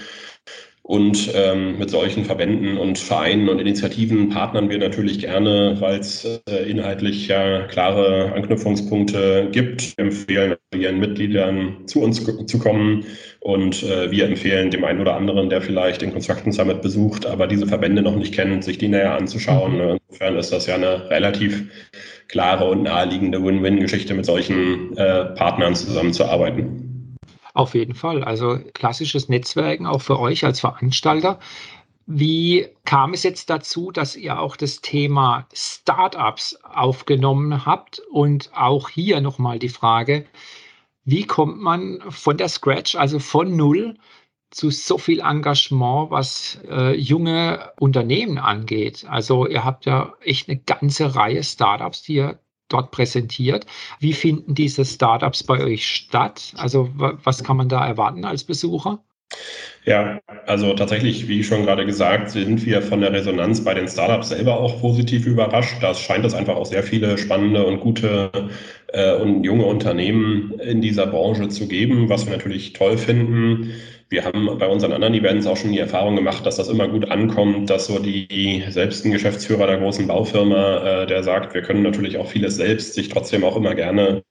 Und 0.83 1.31
ähm, 1.35 1.79
mit 1.79 1.91
solchen 1.91 2.25
Verbänden 2.25 2.77
und 2.77 2.99
Vereinen 2.99 3.49
und 3.49 3.61
Initiativen 3.61 4.31
partnern 4.31 4.71
wir 4.71 4.79
natürlich 4.79 5.21
gerne, 5.21 5.77
weil 5.79 6.01
es 6.01 6.25
äh, 6.49 6.69
inhaltlich 6.69 7.29
ja 7.29 7.67
klare 7.67 8.33
Anknüpfungspunkte 8.35 9.49
gibt. 9.53 9.97
Wir 9.97 10.07
empfehlen 10.07 10.57
ihren 10.75 10.99
Mitgliedern 10.99 11.87
zu 11.87 12.03
uns 12.03 12.25
zu 12.25 12.59
kommen 12.59 13.05
und 13.41 13.83
äh, 13.83 14.11
wir 14.11 14.27
empfehlen 14.27 14.71
dem 14.71 14.85
einen 14.85 15.01
oder 15.01 15.15
anderen, 15.15 15.49
der 15.49 15.63
vielleicht 15.63 16.03
den 16.03 16.13
Construction 16.13 16.51
Summit 16.51 16.83
besucht, 16.83 17.25
aber 17.25 17.47
diese 17.47 17.67
Verbände 17.67 18.03
noch 18.03 18.17
nicht 18.17 18.35
kennt, 18.35 18.65
sich 18.65 18.79
die 18.79 18.89
näher 18.89 19.17
anzuschauen. 19.17 19.75
Mhm. 19.75 19.99
Insofern 20.09 20.37
ist 20.37 20.53
das 20.53 20.67
ja 20.67 20.75
eine 20.75 21.09
relativ 21.09 21.65
klare 22.29 22.69
und 22.69 22.83
naheliegende 22.83 23.45
Win-Win-Geschichte, 23.45 24.15
mit 24.15 24.27
solchen 24.27 24.97
äh, 24.97 25.27
Partnern 25.37 25.75
zusammenzuarbeiten. 25.75 26.90
Auf 27.55 27.75
jeden 27.75 27.95
Fall. 27.95 28.25
Also 28.25 28.59
klassisches 28.75 29.29
Netzwerken 29.29 29.87
auch 29.87 30.03
für 30.03 30.19
euch 30.19 30.45
als 30.45 30.61
Veranstalter. 30.61 31.39
Wie 32.07 32.67
kam 32.85 33.13
es 33.13 33.23
jetzt 33.23 33.51
dazu, 33.51 33.93
dass 33.93 34.17
ihr 34.17 34.41
auch 34.41 34.57
das 34.57 34.81
Thema 34.81 35.47
Startups 35.53 36.59
aufgenommen 36.65 37.65
habt? 37.67 38.01
Und 38.11 38.51
auch 38.55 38.89
hier 38.89 39.21
nochmal 39.21 39.59
die 39.59 39.69
Frage, 39.69 40.27
wie 41.05 41.25
kommt 41.25 41.61
man 41.61 42.01
von 42.09 42.37
der 42.37 42.49
Scratch, 42.49 42.97
also 42.97 43.19
von 43.19 43.57
Null, 43.57 43.97
zu 44.51 44.71
so 44.71 44.99
viel 44.99 45.21
Engagement, 45.21 46.11
was 46.11 46.61
äh, 46.69 46.97
junge 46.97 47.73
Unternehmen 47.79 48.39
angeht? 48.39 49.07
Also 49.09 49.47
ihr 49.47 49.65
habt 49.65 49.87
ja 49.87 50.15
echt 50.21 50.49
eine 50.49 50.59
ganze 50.59 51.15
Reihe 51.15 51.45
Startups, 51.45 52.03
die 52.03 52.15
ihr 52.15 52.41
dort 52.73 52.91
präsentiert. 52.91 53.67
Wie 53.99 54.13
finden 54.13 54.55
diese 54.55 54.85
Startups 54.85 55.43
bei 55.43 55.63
euch 55.63 55.87
statt? 55.87 56.53
Also 56.57 56.91
was 56.95 57.45
kann 57.45 57.57
man 57.57 57.69
da 57.69 57.87
erwarten 57.87 58.25
als 58.25 58.45
Besucher? 58.45 59.01
Ja, 59.87 60.21
also 60.47 60.75
tatsächlich, 60.75 61.27
wie 61.29 61.43
schon 61.43 61.65
gerade 61.65 61.87
gesagt, 61.87 62.31
sind 62.31 62.67
wir 62.67 62.83
von 62.83 63.01
der 63.01 63.13
Resonanz 63.13 63.65
bei 63.65 63.73
den 63.73 63.89
Startups 63.89 64.29
selber 64.29 64.59
auch 64.59 64.81
positiv 64.81 65.27
überrascht. 65.27 65.77
Da 65.81 65.95
scheint 65.95 66.25
es 66.25 66.35
einfach 66.35 66.57
auch 66.57 66.67
sehr 66.67 66.83
viele 66.83 67.17
spannende 67.17 67.65
und 67.65 67.81
gute 67.81 68.51
äh, 68.89 69.15
und 69.15 69.45
junge 69.45 69.65
Unternehmen 69.65 70.53
in 70.61 70.81
dieser 70.83 71.07
Branche 71.07 71.49
zu 71.49 71.67
geben, 71.67 72.09
was 72.09 72.27
wir 72.27 72.33
natürlich 72.33 72.75
toll 72.75 72.99
finden. 72.99 73.73
Wir 74.11 74.25
haben 74.25 74.59
bei 74.59 74.67
unseren 74.67 74.93
anderen 74.93 75.15
Events 75.15 75.47
auch 75.47 75.57
schon 75.57 75.71
die 75.71 75.79
Erfahrung 75.79 76.17
gemacht, 76.17 76.45
dass 76.45 76.57
das 76.57 76.69
immer 76.69 76.89
gut 76.89 77.09
ankommt, 77.13 77.71
dass 77.71 77.87
so 77.87 78.01
die 78.01 78.65
selbst 78.69 79.05
ein 79.05 79.13
Geschäftsführer 79.13 79.69
der 79.69 79.79
großen 79.79 80.09
Baufirma, 80.09 81.03
äh, 81.03 81.07
der 81.07 81.23
sagt, 81.23 81.55
wir 81.55 81.63
können 81.63 81.85
natürlich 81.85 82.19
auch 82.19 82.27
vieles 82.27 82.57
selbst, 82.57 82.95
sich 82.95 83.09
trotzdem 83.09 83.45
auch 83.45 83.57
immer 83.57 83.77
gerne 83.77 84.25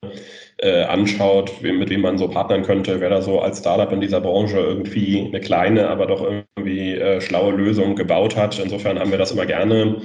äh, 0.57 0.83
anschaut, 0.83 1.61
mit 1.61 1.89
wem 1.89 2.01
man 2.01 2.17
so 2.17 2.27
partnern 2.27 2.63
könnte, 2.63 2.99
wer 2.99 3.09
da 3.09 3.21
so 3.21 3.39
als 3.39 3.59
Startup 3.59 3.89
in 3.93 4.01
dieser 4.01 4.19
Branche 4.19 4.57
irgendwie 4.57 5.25
eine 5.25 5.39
kleine, 5.39 5.87
aber 5.87 6.07
doch 6.07 6.25
irgendwie 6.25 6.95
äh, 6.95 7.21
schlaue 7.21 7.53
Lösung 7.53 7.95
gebaut 7.95 8.35
hat. 8.35 8.59
Insofern 8.59 8.99
haben 8.99 9.11
wir 9.11 9.17
das 9.17 9.31
immer 9.31 9.45
gerne 9.45 10.01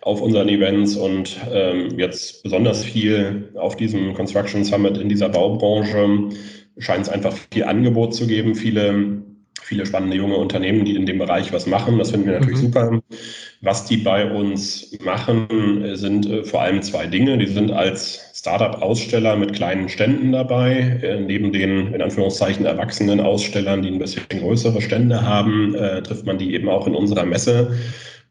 auf 0.00 0.22
unseren 0.22 0.48
Events 0.48 0.96
und 0.96 1.36
ähm, 1.52 1.98
jetzt 1.98 2.42
besonders 2.42 2.82
viel 2.82 3.50
auf 3.56 3.76
diesem 3.76 4.14
Construction 4.14 4.64
Summit 4.64 4.96
in 4.96 5.10
dieser 5.10 5.28
Baubranche 5.28 6.30
scheint 6.78 7.02
es 7.02 7.08
einfach 7.08 7.34
viel 7.52 7.64
Angebot 7.64 8.14
zu 8.14 8.26
geben, 8.26 8.54
viele, 8.54 9.22
viele 9.62 9.86
spannende 9.86 10.16
junge 10.16 10.36
Unternehmen, 10.36 10.84
die 10.84 10.96
in 10.96 11.06
dem 11.06 11.18
Bereich 11.18 11.52
was 11.52 11.66
machen. 11.66 11.98
Das 11.98 12.10
finden 12.10 12.26
wir 12.26 12.40
natürlich 12.40 12.60
mhm. 12.60 12.66
super. 12.66 13.00
Was 13.60 13.86
die 13.86 13.96
bei 13.96 14.30
uns 14.30 14.96
machen, 15.04 15.96
sind 15.96 16.26
äh, 16.26 16.44
vor 16.44 16.62
allem 16.62 16.80
zwei 16.80 17.06
Dinge. 17.06 17.38
Die 17.38 17.46
sind 17.46 17.72
als 17.72 18.28
Startup-Aussteller 18.38 19.34
mit 19.34 19.52
kleinen 19.52 19.88
Ständen 19.88 20.30
dabei, 20.30 21.00
äh, 21.02 21.20
neben 21.20 21.52
den 21.52 21.92
in 21.92 22.00
Anführungszeichen 22.00 22.66
erwachsenen 22.66 23.18
Ausstellern, 23.18 23.82
die 23.82 23.88
ein 23.88 23.98
bisschen 23.98 24.22
größere 24.28 24.80
Stände 24.80 25.22
haben, 25.22 25.74
äh, 25.74 26.02
trifft 26.02 26.24
man 26.24 26.38
die 26.38 26.54
eben 26.54 26.68
auch 26.68 26.86
in 26.86 26.94
unserer 26.94 27.24
Messe. 27.24 27.76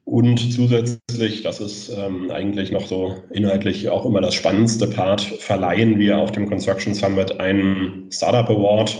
Und 0.07 0.53
zusätzlich, 0.53 1.43
das 1.43 1.59
ist 1.59 1.89
ähm, 1.89 2.31
eigentlich 2.31 2.71
noch 2.71 2.87
so 2.87 3.15
inhaltlich 3.29 3.89
auch 3.89 4.05
immer 4.05 4.21
das 4.21 4.35
spannendste 4.35 4.87
Part, 4.87 5.19
verleihen 5.19 5.99
wir 5.99 6.17
auf 6.17 6.31
dem 6.31 6.47
Construction 6.47 6.93
Summit 6.93 7.41
einen 7.41 8.09
Startup 8.09 8.49
Award, 8.49 8.97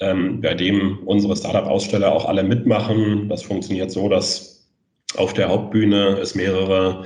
ähm, 0.00 0.40
bei 0.40 0.54
dem 0.54 0.98
unsere 1.06 1.36
Startup-Aussteller 1.36 2.12
auch 2.12 2.24
alle 2.24 2.42
mitmachen. 2.42 3.28
Das 3.28 3.44
funktioniert 3.44 3.92
so, 3.92 4.08
dass 4.08 4.68
auf 5.16 5.32
der 5.32 5.48
Hauptbühne 5.48 6.18
es 6.20 6.34
mehrere 6.34 7.04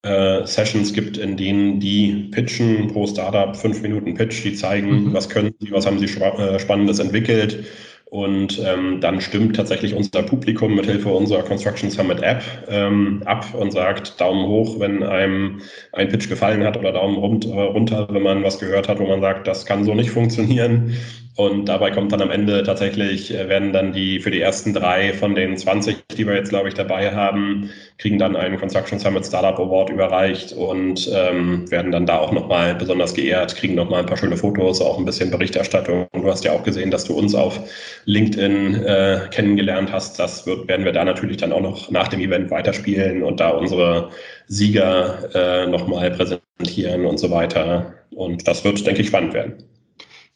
äh, 0.00 0.46
Sessions 0.46 0.94
gibt, 0.94 1.18
in 1.18 1.36
denen 1.36 1.78
die 1.78 2.30
pitchen 2.30 2.86
pro 2.86 3.06
Startup 3.06 3.54
fünf 3.54 3.82
Minuten 3.82 4.14
Pitch, 4.14 4.42
die 4.42 4.54
zeigen, 4.54 5.08
mhm. 5.08 5.12
was 5.12 5.28
können 5.28 5.54
sie, 5.60 5.70
was 5.70 5.84
haben 5.84 5.98
sie 5.98 6.06
äh, 6.06 6.58
Spannendes 6.58 6.98
entwickelt 6.98 7.62
und 8.06 8.62
ähm, 8.64 9.00
dann 9.00 9.20
stimmt 9.20 9.56
tatsächlich 9.56 9.92
unser 9.92 10.22
Publikum 10.22 10.76
mit 10.76 10.86
Hilfe 10.86 11.08
unserer 11.08 11.42
Construction 11.42 11.90
Summit 11.90 12.22
App 12.22 12.42
ähm, 12.68 13.20
ab 13.24 13.52
und 13.52 13.72
sagt 13.72 14.20
Daumen 14.20 14.46
hoch, 14.46 14.78
wenn 14.78 15.02
einem 15.02 15.60
ein 15.92 16.08
Pitch 16.08 16.28
gefallen 16.28 16.62
hat 16.62 16.76
oder 16.76 16.92
Daumen 16.92 17.16
runter, 17.16 18.06
wenn 18.10 18.22
man 18.22 18.44
was 18.44 18.60
gehört 18.60 18.88
hat, 18.88 19.00
wo 19.00 19.06
man 19.06 19.20
sagt, 19.20 19.48
das 19.48 19.66
kann 19.66 19.84
so 19.84 19.94
nicht 19.94 20.10
funktionieren. 20.10 20.96
Und 21.36 21.66
dabei 21.66 21.90
kommt 21.90 22.12
dann 22.12 22.22
am 22.22 22.30
Ende 22.30 22.62
tatsächlich, 22.62 23.32
äh, 23.32 23.46
werden 23.50 23.74
dann 23.74 23.92
die 23.92 24.20
für 24.20 24.30
die 24.30 24.40
ersten 24.40 24.72
drei 24.72 25.12
von 25.12 25.34
den 25.34 25.56
20, 25.58 25.96
die 26.16 26.26
wir 26.26 26.34
jetzt, 26.34 26.48
glaube 26.48 26.68
ich, 26.68 26.74
dabei 26.74 27.14
haben, 27.14 27.70
kriegen 27.98 28.18
dann 28.18 28.36
einen 28.36 28.58
Construction 28.58 28.98
Summit 28.98 29.26
Startup 29.26 29.58
Award 29.58 29.90
überreicht 29.90 30.54
und 30.54 31.10
ähm, 31.12 31.70
werden 31.70 31.92
dann 31.92 32.06
da 32.06 32.20
auch 32.20 32.32
nochmal 32.32 32.74
besonders 32.74 33.12
geehrt, 33.12 33.54
kriegen 33.54 33.74
nochmal 33.74 34.00
ein 34.00 34.06
paar 34.06 34.16
schöne 34.16 34.38
Fotos, 34.38 34.80
auch 34.80 34.98
ein 34.98 35.04
bisschen 35.04 35.30
Berichterstattung. 35.30 36.06
Und 36.12 36.22
du 36.22 36.30
hast 36.30 36.42
ja 36.44 36.52
auch 36.52 36.62
gesehen, 36.62 36.90
dass 36.90 37.04
du 37.04 37.12
uns 37.12 37.34
auf 37.34 37.60
LinkedIn 38.06 38.82
äh, 38.84 39.20
kennengelernt 39.30 39.92
hast. 39.92 40.18
Das 40.18 40.46
wird, 40.46 40.66
werden 40.68 40.86
wir 40.86 40.92
da 40.92 41.04
natürlich 41.04 41.36
dann 41.36 41.52
auch 41.52 41.60
noch 41.60 41.90
nach 41.90 42.08
dem 42.08 42.20
Event 42.20 42.50
weiterspielen 42.50 43.22
und 43.22 43.40
da 43.40 43.50
unsere 43.50 44.08
Sieger 44.48 45.28
äh, 45.34 45.66
nochmal 45.66 46.10
präsentieren 46.12 47.04
und 47.04 47.18
so 47.18 47.30
weiter. 47.30 47.92
Und 48.14 48.48
das 48.48 48.64
wird, 48.64 48.86
denke 48.86 49.02
ich, 49.02 49.08
spannend 49.08 49.34
werden. 49.34 49.75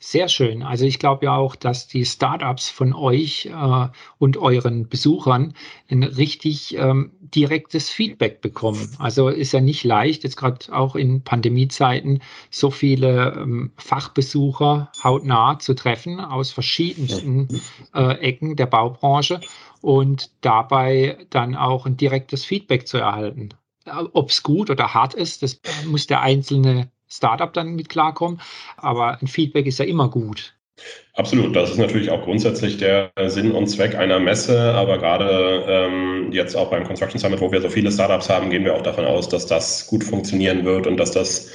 Sehr 0.03 0.29
schön. 0.29 0.63
Also 0.63 0.87
ich 0.87 0.99
glaube 0.99 1.27
ja 1.27 1.37
auch, 1.37 1.55
dass 1.55 1.87
die 1.87 2.07
Startups 2.07 2.71
von 2.71 2.95
euch 2.95 3.51
äh, 3.53 3.89
und 4.17 4.39
euren 4.39 4.89
Besuchern 4.89 5.53
ein 5.91 6.03
richtig 6.03 6.75
ähm, 6.79 7.13
direktes 7.21 7.91
Feedback 7.91 8.41
bekommen. 8.41 8.97
Also 8.99 9.29
ist 9.29 9.53
ja 9.53 9.61
nicht 9.61 9.85
leicht, 9.85 10.25
jetzt 10.25 10.39
gerade 10.39 10.73
auch 10.73 10.97
in 10.97 11.23
Pandemiezeiten 11.23 12.23
so 12.49 12.71
viele 12.71 13.35
ähm, 13.43 13.73
Fachbesucher 13.77 14.91
hautnah 15.05 15.59
zu 15.59 15.75
treffen 15.75 16.19
aus 16.19 16.51
verschiedensten 16.51 17.61
äh, 17.95 18.15
Ecken 18.21 18.57
der 18.57 18.67
Baubranche 18.67 19.43
und 19.83 20.31
dabei 20.41 21.19
dann 21.29 21.55
auch 21.55 21.85
ein 21.85 21.99
direktes 21.99 22.47
Feedback 22.47 22.89
zu 22.89 22.97
erhalten. 22.97 23.51
Ob 24.15 24.31
es 24.31 24.43
gut 24.43 24.71
oder 24.71 24.95
hart 24.95 25.13
ist, 25.13 25.43
das 25.43 25.61
muss 25.85 26.07
der 26.07 26.23
einzelne 26.23 26.91
Startup 27.11 27.53
dann 27.53 27.75
mit 27.75 27.89
klarkommen. 27.89 28.41
Aber 28.77 29.19
ein 29.21 29.27
Feedback 29.27 29.67
ist 29.67 29.79
ja 29.79 29.85
immer 29.85 30.09
gut. 30.09 30.55
Absolut, 31.15 31.55
das 31.55 31.73
ist 31.73 31.79
natürlich 31.79 32.11
auch 32.11 32.25
grundsätzlich 32.25 32.79
der 32.79 33.11
Sinn 33.27 33.53
und 33.53 33.67
Zweck 33.67 33.95
einer 33.95 34.19
Messe, 34.19 34.59
aber 34.75 34.97
gerade 34.97 35.65
ähm, 35.69 36.33
jetzt 36.33 36.57
auch 36.57 36.71
beim 36.71 36.85
Construction 36.85 37.21
Summit, 37.21 37.41
wo 37.41 37.53
wir 37.53 37.61
so 37.61 37.69
viele 37.69 37.93
Startups 37.93 38.31
haben, 38.31 38.49
gehen 38.49 38.65
wir 38.65 38.75
auch 38.75 38.83
davon 38.83 39.05
aus, 39.05 39.29
dass 39.29 39.45
das 39.45 39.87
gut 39.89 40.03
funktionieren 40.03 40.65
wird 40.65 40.87
und 40.87 40.97
dass 40.97 41.11
das 41.11 41.51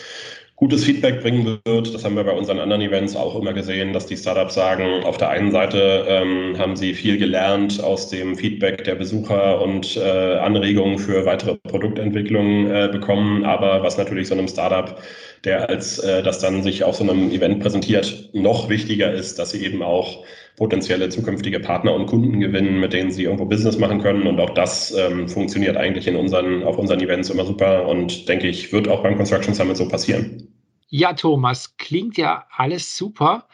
gutes 0.55 0.85
Feedback 0.85 1.21
bringen 1.21 1.59
wird. 1.65 1.93
Das 1.93 2.05
haben 2.05 2.15
wir 2.15 2.23
bei 2.23 2.31
unseren 2.31 2.59
anderen 2.59 2.81
Events 2.81 3.15
auch 3.15 3.35
immer 3.35 3.53
gesehen, 3.53 3.91
dass 3.91 4.05
die 4.05 4.15
Startups 4.15 4.53
sagen, 4.53 5.03
auf 5.03 5.17
der 5.17 5.29
einen 5.29 5.51
Seite 5.51 6.05
ähm, 6.07 6.57
haben 6.57 6.75
sie 6.75 6.93
viel 6.93 7.17
gelernt 7.17 7.83
aus 7.83 8.09
dem 8.09 8.37
Feedback 8.37 8.83
der 8.85 8.95
Besucher 8.95 9.61
und 9.61 9.97
äh, 9.97 10.37
Anregungen 10.37 10.97
für 10.97 11.25
weitere 11.25 11.55
Produktentwicklungen 11.55 12.71
äh, 12.71 12.89
bekommen, 12.89 13.43
aber 13.43 13.83
was 13.83 13.97
natürlich 13.97 14.29
so 14.29 14.35
einem 14.35 14.47
Startup, 14.47 15.01
der 15.45 15.69
als 15.69 15.99
äh, 15.99 16.23
das 16.23 16.39
dann 16.39 16.63
sich 16.63 16.83
auf 16.83 16.95
so 16.95 17.03
einem 17.03 17.31
Event 17.31 17.59
präsentiert, 17.61 18.29
noch 18.33 18.69
wichtiger 18.69 19.13
ist, 19.13 19.39
dass 19.39 19.51
sie 19.51 19.63
eben 19.63 19.81
auch 19.81 20.25
potenzielle 20.57 21.09
zukünftige 21.09 21.59
Partner 21.59 21.93
und 21.93 22.07
Kunden 22.07 22.39
gewinnen, 22.39 22.79
mit 22.79 22.93
denen 22.93 23.11
sie 23.11 23.23
irgendwo 23.23 23.45
Business 23.45 23.77
machen 23.77 24.01
können. 24.01 24.25
Und 24.27 24.39
auch 24.39 24.51
das 24.51 24.93
ähm, 24.95 25.27
funktioniert 25.27 25.77
eigentlich 25.77 26.07
in 26.07 26.15
unseren, 26.15 26.63
auf 26.63 26.77
unseren 26.77 27.01
Events 27.01 27.29
immer 27.29 27.45
super 27.45 27.87
und 27.87 28.27
denke 28.27 28.47
ich, 28.47 28.71
wird 28.71 28.87
auch 28.87 29.03
beim 29.03 29.17
Construction 29.17 29.53
Summit 29.53 29.77
so 29.77 29.87
passieren. 29.87 30.47
Ja, 30.87 31.13
Thomas, 31.13 31.77
klingt 31.77 32.17
ja 32.17 32.45
alles 32.55 32.95
super. 32.95 33.47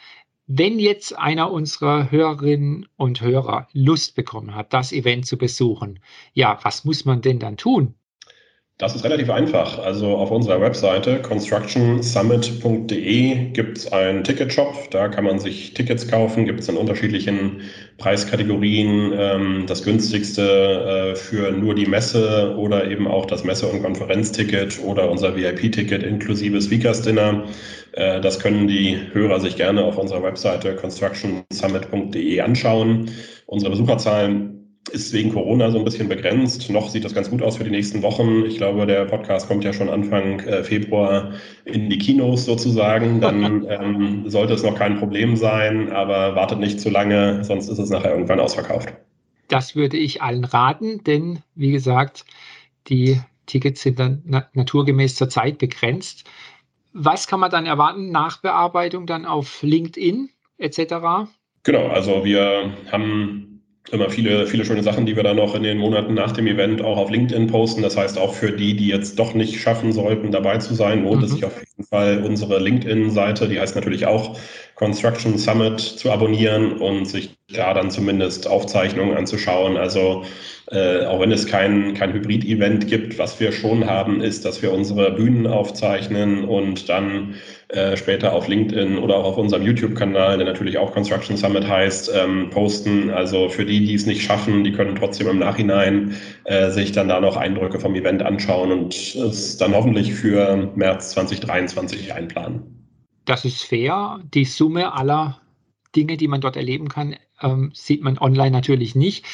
Wenn 0.47 0.79
jetzt 0.79 1.17
einer 1.17 1.51
unserer 1.51 2.11
Hörerinnen 2.11 2.87
und 2.97 3.21
Hörer 3.21 3.67
Lust 3.73 4.15
bekommen 4.15 4.53
hat, 4.53 4.73
das 4.73 4.91
Event 4.91 5.25
zu 5.25 5.37
besuchen, 5.37 5.99
ja, 6.33 6.59
was 6.63 6.83
muss 6.83 7.05
man 7.05 7.21
denn 7.21 7.39
dann 7.39 7.57
tun? 7.57 7.95
Das 8.81 8.95
ist 8.95 9.03
relativ 9.03 9.29
einfach. 9.29 9.77
Also 9.77 10.15
auf 10.15 10.31
unserer 10.31 10.59
Webseite 10.59 11.21
constructionsummit.de 11.21 13.51
gibt 13.51 13.77
es 13.77 13.91
einen 13.91 14.23
Ticketshop. 14.23 14.89
Da 14.89 15.07
kann 15.07 15.23
man 15.23 15.37
sich 15.37 15.75
Tickets 15.75 16.07
kaufen, 16.07 16.45
gibt 16.45 16.61
es 16.61 16.67
in 16.67 16.77
unterschiedlichen 16.77 17.61
Preiskategorien. 17.99 19.13
Ähm, 19.15 19.65
das 19.67 19.83
günstigste 19.83 21.11
äh, 21.11 21.15
für 21.15 21.51
nur 21.51 21.75
die 21.75 21.85
Messe 21.85 22.55
oder 22.57 22.89
eben 22.89 23.07
auch 23.07 23.27
das 23.27 23.43
Messe- 23.43 23.67
und 23.67 23.83
Konferenzticket 23.83 24.83
oder 24.83 25.11
unser 25.11 25.35
VIP-Ticket 25.35 26.01
inklusive 26.01 26.59
Speakers 26.59 27.03
Dinner. 27.03 27.43
Äh, 27.91 28.19
das 28.19 28.39
können 28.39 28.67
die 28.67 28.97
Hörer 29.13 29.39
sich 29.39 29.57
gerne 29.57 29.83
auf 29.83 29.99
unserer 29.99 30.23
Webseite 30.23 30.75
constructionsummit.de 30.75 32.41
anschauen. 32.41 33.11
Unsere 33.45 33.69
Besucherzahlen 33.69 34.60
ist 34.89 35.13
wegen 35.13 35.31
Corona 35.31 35.69
so 35.69 35.77
ein 35.77 35.85
bisschen 35.85 36.09
begrenzt. 36.09 36.69
Noch 36.69 36.89
sieht 36.89 37.05
das 37.05 37.13
ganz 37.13 37.29
gut 37.29 37.41
aus 37.41 37.57
für 37.57 37.63
die 37.63 37.69
nächsten 37.69 38.01
Wochen. 38.01 38.45
Ich 38.45 38.57
glaube, 38.57 38.85
der 38.87 39.05
Podcast 39.05 39.47
kommt 39.47 39.63
ja 39.63 39.73
schon 39.73 39.89
Anfang 39.89 40.39
äh, 40.39 40.63
Februar 40.63 41.33
in 41.65 41.89
die 41.89 41.99
Kinos 41.99 42.45
sozusagen. 42.45 43.21
Dann 43.21 43.65
ähm, 43.69 44.29
sollte 44.29 44.53
es 44.53 44.63
noch 44.63 44.75
kein 44.75 44.97
Problem 44.97 45.35
sein, 45.35 45.91
aber 45.91 46.35
wartet 46.35 46.59
nicht 46.59 46.79
zu 46.81 46.89
lange, 46.89 47.43
sonst 47.43 47.69
ist 47.69 47.77
es 47.77 47.89
nachher 47.89 48.11
irgendwann 48.11 48.39
ausverkauft. 48.39 48.93
Das 49.47 49.75
würde 49.75 49.97
ich 49.97 50.21
allen 50.21 50.45
raten, 50.45 51.03
denn 51.03 51.39
wie 51.55 51.71
gesagt, 51.71 52.25
die 52.87 53.21
Tickets 53.45 53.81
sind 53.83 53.99
dann 53.99 54.23
na 54.25 54.47
naturgemäß 54.53 55.15
zur 55.15 55.29
Zeit 55.29 55.57
begrenzt. 55.57 56.23
Was 56.93 57.27
kann 57.27 57.39
man 57.39 57.51
dann 57.51 57.65
erwarten? 57.65 58.09
Nachbearbeitung 58.09 59.05
dann 59.05 59.25
auf 59.25 59.61
LinkedIn 59.61 60.29
etc.? 60.57 61.29
Genau, 61.63 61.87
also 61.87 62.23
wir 62.23 62.71
haben 62.91 63.50
immer 63.89 64.09
viele, 64.09 64.45
viele 64.47 64.65
schöne 64.65 64.83
Sachen, 64.83 65.05
die 65.05 65.15
wir 65.15 65.23
dann 65.23 65.37
noch 65.37 65.55
in 65.55 65.63
den 65.63 65.77
Monaten 65.77 66.13
nach 66.13 66.31
dem 66.31 66.47
Event 66.47 66.81
auch 66.81 66.97
auf 66.97 67.09
LinkedIn 67.09 67.47
posten. 67.47 67.81
Das 67.81 67.97
heißt, 67.97 68.17
auch 68.17 68.33
für 68.33 68.51
die, 68.51 68.75
die 68.75 68.87
jetzt 68.87 69.17
doch 69.17 69.33
nicht 69.33 69.59
schaffen 69.59 69.91
sollten, 69.91 70.31
dabei 70.31 70.57
zu 70.59 70.75
sein, 70.75 71.03
lohnt 71.03 71.19
mhm. 71.19 71.23
es 71.25 71.31
sich 71.31 71.45
auf 71.45 71.55
jeden 71.55 71.70
Fall, 71.83 72.23
unsere 72.23 72.59
LinkedIn-Seite, 72.59 73.47
die 73.47 73.59
heißt 73.59 73.75
natürlich 73.75 74.05
auch 74.05 74.37
Construction 74.75 75.37
Summit, 75.37 75.79
zu 75.79 76.11
abonnieren 76.11 76.73
und 76.73 77.05
sich 77.05 77.37
da 77.53 77.73
dann 77.73 77.91
zumindest 77.91 78.47
Aufzeichnungen 78.47 79.15
anzuschauen. 79.15 79.77
Also 79.77 80.23
äh, 80.71 81.05
auch 81.05 81.19
wenn 81.19 81.31
es 81.31 81.45
kein, 81.45 81.93
kein 81.93 82.13
Hybrid-Event 82.13 82.87
gibt, 82.87 83.19
was 83.19 83.39
wir 83.39 83.51
schon 83.51 83.87
haben, 83.87 84.21
ist, 84.21 84.45
dass 84.45 84.61
wir 84.61 84.71
unsere 84.71 85.11
Bühnen 85.11 85.45
aufzeichnen 85.45 86.45
und 86.45 86.87
dann 86.87 87.35
äh, 87.67 87.97
später 87.97 88.33
auf 88.33 88.47
LinkedIn 88.47 88.97
oder 88.97 89.17
auch 89.17 89.25
auf 89.25 89.37
unserem 89.37 89.63
YouTube-Kanal, 89.63 90.37
der 90.37 90.45
natürlich 90.45 90.77
auch 90.77 90.93
Construction 90.93 91.35
Summit 91.35 91.67
heißt, 91.67 92.11
ähm, 92.15 92.49
posten. 92.51 93.09
Also 93.09 93.49
für 93.49 93.65
die, 93.65 93.85
die 93.85 93.95
es 93.95 94.05
nicht 94.05 94.23
schaffen, 94.23 94.63
die 94.63 94.71
können 94.71 94.95
trotzdem 94.95 95.27
im 95.27 95.39
Nachhinein 95.39 96.15
äh, 96.45 96.69
sich 96.69 96.91
dann 96.91 97.09
da 97.09 97.19
noch 97.19 97.37
Eindrücke 97.37 97.79
vom 97.79 97.93
Event 97.95 98.23
anschauen 98.23 98.71
und 98.71 98.93
es 98.93 99.57
dann 99.57 99.75
hoffentlich 99.75 100.13
für 100.13 100.69
März 100.75 101.11
2023 101.11 101.70
einplanen. 101.77 102.87
Das 103.25 103.45
ist 103.45 103.63
fair. 103.63 104.19
Die 104.33 104.45
Summe 104.45 104.93
aller 104.93 105.41
Dinge, 105.95 106.17
die 106.17 106.27
man 106.27 106.41
dort 106.41 106.55
erleben 106.55 106.87
kann, 106.89 107.15
ähm, 107.41 107.71
sieht 107.73 108.01
man 108.01 108.17
online 108.17 108.51
natürlich 108.51 108.95
nicht. 108.95 109.25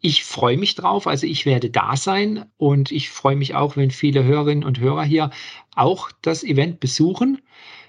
Ich 0.00 0.24
freue 0.24 0.56
mich 0.56 0.74
drauf, 0.74 1.06
also 1.06 1.26
ich 1.26 1.46
werde 1.46 1.70
da 1.70 1.96
sein 1.96 2.46
und 2.56 2.90
ich 2.90 3.10
freue 3.10 3.36
mich 3.36 3.54
auch, 3.54 3.76
wenn 3.76 3.90
viele 3.90 4.24
Hörerinnen 4.24 4.64
und 4.64 4.80
Hörer 4.80 5.04
hier 5.04 5.30
auch 5.76 6.10
das 6.22 6.42
Event 6.42 6.80
besuchen. 6.80 7.40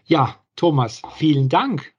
Ja, 0.06 0.36
Thomas, 0.56 1.02
vielen 1.16 1.50
Dank. 1.50 1.92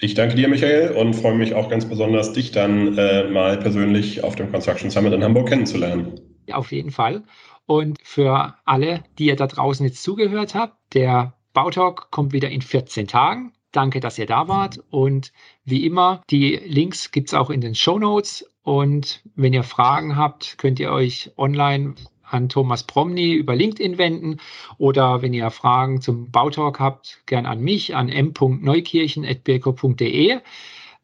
Ich 0.00 0.14
danke 0.14 0.36
dir, 0.36 0.48
Michael, 0.48 0.96
und 0.96 1.14
freue 1.14 1.34
mich 1.34 1.54
auch 1.54 1.68
ganz 1.68 1.84
besonders, 1.84 2.32
dich 2.32 2.52
dann 2.52 2.96
äh, 2.96 3.28
mal 3.28 3.58
persönlich 3.58 4.24
auf 4.24 4.36
dem 4.36 4.50
Construction 4.50 4.90
Summit 4.90 5.12
in 5.12 5.22
Hamburg 5.22 5.48
kennenzulernen. 5.48 6.18
Ja, 6.46 6.56
auf 6.56 6.72
jeden 6.72 6.90
Fall. 6.90 7.24
Und 7.66 7.98
für 8.02 8.54
alle, 8.64 9.04
die 9.18 9.26
ihr 9.26 9.36
da 9.36 9.46
draußen 9.46 9.84
jetzt 9.84 10.02
zugehört 10.02 10.54
habt, 10.54 10.94
der 10.94 11.34
Bautalk 11.58 12.12
kommt 12.12 12.32
wieder 12.32 12.50
in 12.50 12.62
14 12.62 13.08
Tagen. 13.08 13.52
Danke, 13.72 13.98
dass 13.98 14.16
ihr 14.16 14.26
da 14.26 14.46
wart. 14.46 14.78
Und 14.90 15.32
wie 15.64 15.84
immer, 15.84 16.22
die 16.30 16.54
Links 16.54 17.10
gibt 17.10 17.30
es 17.30 17.34
auch 17.34 17.50
in 17.50 17.60
den 17.60 17.74
Show 17.74 17.98
Notes. 17.98 18.48
Und 18.62 19.24
wenn 19.34 19.52
ihr 19.52 19.64
Fragen 19.64 20.14
habt, 20.14 20.56
könnt 20.58 20.78
ihr 20.78 20.92
euch 20.92 21.32
online 21.36 21.96
an 22.22 22.48
Thomas 22.48 22.84
Promny 22.84 23.32
über 23.32 23.56
LinkedIn 23.56 23.98
wenden 23.98 24.38
oder 24.76 25.20
wenn 25.20 25.34
ihr 25.34 25.50
Fragen 25.50 26.00
zum 26.00 26.30
Bautalk 26.30 26.78
habt, 26.78 27.22
gern 27.26 27.44
an 27.44 27.60
mich 27.60 27.96
an 27.96 28.08
m.neukirchen.birko.de. 28.08 30.38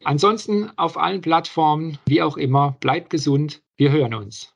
Ansonsten 0.05 0.71
auf 0.77 0.97
allen 0.97 1.19
Plattformen, 1.19 1.97
wie 2.05 2.21
auch 2.21 2.37
immer, 2.37 2.77
bleibt 2.79 3.09
gesund. 3.09 3.61
Wir 3.75 3.91
hören 3.91 4.13
uns. 4.13 4.54